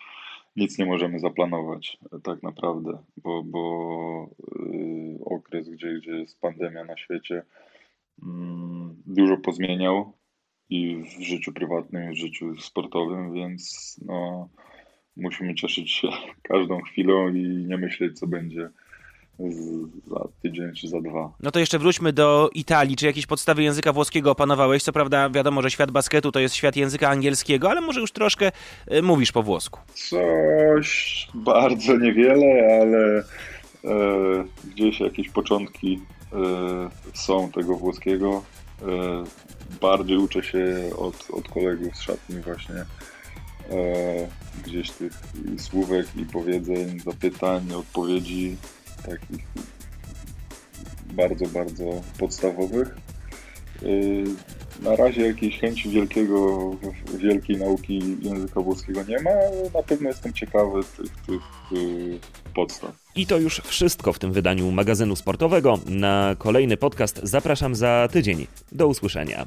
nic 0.57 0.77
nie 0.77 0.85
możemy 0.85 1.19
zaplanować 1.19 1.97
tak 2.23 2.43
naprawdę, 2.43 2.97
bo, 3.17 3.43
bo 3.43 4.29
yy, 4.71 5.25
okres, 5.25 5.69
gdzie, 5.69 5.93
gdzie 5.93 6.11
jest 6.11 6.39
pandemia 6.39 6.83
na 6.83 6.97
świecie, 6.97 7.43
yy, 8.21 8.27
dużo 9.05 9.37
pozmieniał 9.37 10.13
i 10.69 11.03
w 11.19 11.21
życiu 11.23 11.53
prywatnym, 11.53 12.11
i 12.11 12.15
w 12.15 12.19
życiu 12.19 12.57
sportowym, 12.57 13.33
więc 13.33 13.95
no, 14.05 14.49
musimy 15.15 15.55
cieszyć 15.55 15.91
się 15.91 16.07
każdą 16.49 16.81
chwilą 16.81 17.33
i 17.33 17.65
nie 17.67 17.77
myśleć, 17.77 18.19
co 18.19 18.27
będzie 18.27 18.69
za 20.07 20.27
tydzień 20.41 20.73
czy 20.75 20.87
za 20.87 21.01
dwa. 21.01 21.33
No 21.39 21.51
to 21.51 21.59
jeszcze 21.59 21.79
wróćmy 21.79 22.13
do 22.13 22.49
Italii. 22.53 22.95
Czy 22.95 23.05
jakieś 23.05 23.25
podstawy 23.25 23.63
języka 23.63 23.93
włoskiego 23.93 24.31
opanowałeś? 24.31 24.83
Co 24.83 24.93
prawda 24.93 25.29
wiadomo, 25.29 25.61
że 25.61 25.71
świat 25.71 25.91
basketu 25.91 26.31
to 26.31 26.39
jest 26.39 26.55
świat 26.55 26.75
języka 26.75 27.09
angielskiego, 27.09 27.69
ale 27.69 27.81
może 27.81 27.99
już 27.99 28.11
troszkę 28.11 28.51
y, 28.91 29.01
mówisz 29.01 29.31
po 29.31 29.43
włosku. 29.43 29.79
Coś 30.09 31.27
bardzo 31.33 31.97
niewiele, 31.97 32.79
ale 32.81 33.23
e, 33.83 34.43
gdzieś 34.71 34.99
jakieś 34.99 35.29
początki 35.29 36.01
e, 36.33 36.89
są 37.13 37.51
tego 37.51 37.75
włoskiego. 37.75 38.43
E, 38.81 39.23
bardziej 39.81 40.17
uczę 40.17 40.43
się 40.43 40.89
od, 40.97 41.27
od 41.31 41.49
kolegów 41.49 41.95
z 41.95 42.01
szatni 42.01 42.41
właśnie 42.41 42.75
e, 42.75 42.85
gdzieś 44.65 44.91
tych 44.91 45.13
słówek 45.57 46.07
i 46.15 46.25
powiedzeń, 46.25 46.99
zapytań, 46.99 47.73
odpowiedzi 47.73 48.57
takich 49.05 49.45
bardzo, 51.13 51.45
bardzo 51.45 52.01
podstawowych. 52.19 52.95
Y, 53.83 54.23
Na 54.83 54.95
razie 54.95 55.27
jakiejś 55.27 55.59
chęci 55.59 55.89
wielkiego, 55.89 56.71
wielkiej 57.17 57.57
nauki 57.57 58.17
języka 58.21 58.61
włoskiego 58.61 59.03
nie 59.03 59.19
ma, 59.21 59.29
ale 59.29 59.69
na 59.73 59.83
pewno 59.83 60.09
jestem 60.09 60.33
ciekawy 60.33 60.81
tych, 60.97 61.11
tych 61.25 61.41
y, 61.79 62.19
podstaw. 62.55 62.91
I 63.15 63.27
to 63.27 63.37
już 63.37 63.61
wszystko 63.61 64.13
w 64.13 64.19
tym 64.19 64.33
wydaniu 64.33 64.71
magazynu 64.71 65.15
sportowego. 65.15 65.79
Na 65.85 66.35
kolejny 66.37 66.77
podcast 66.77 67.19
zapraszam 67.23 67.75
za 67.75 68.07
tydzień. 68.11 68.47
Do 68.71 68.87
usłyszenia. 68.87 69.45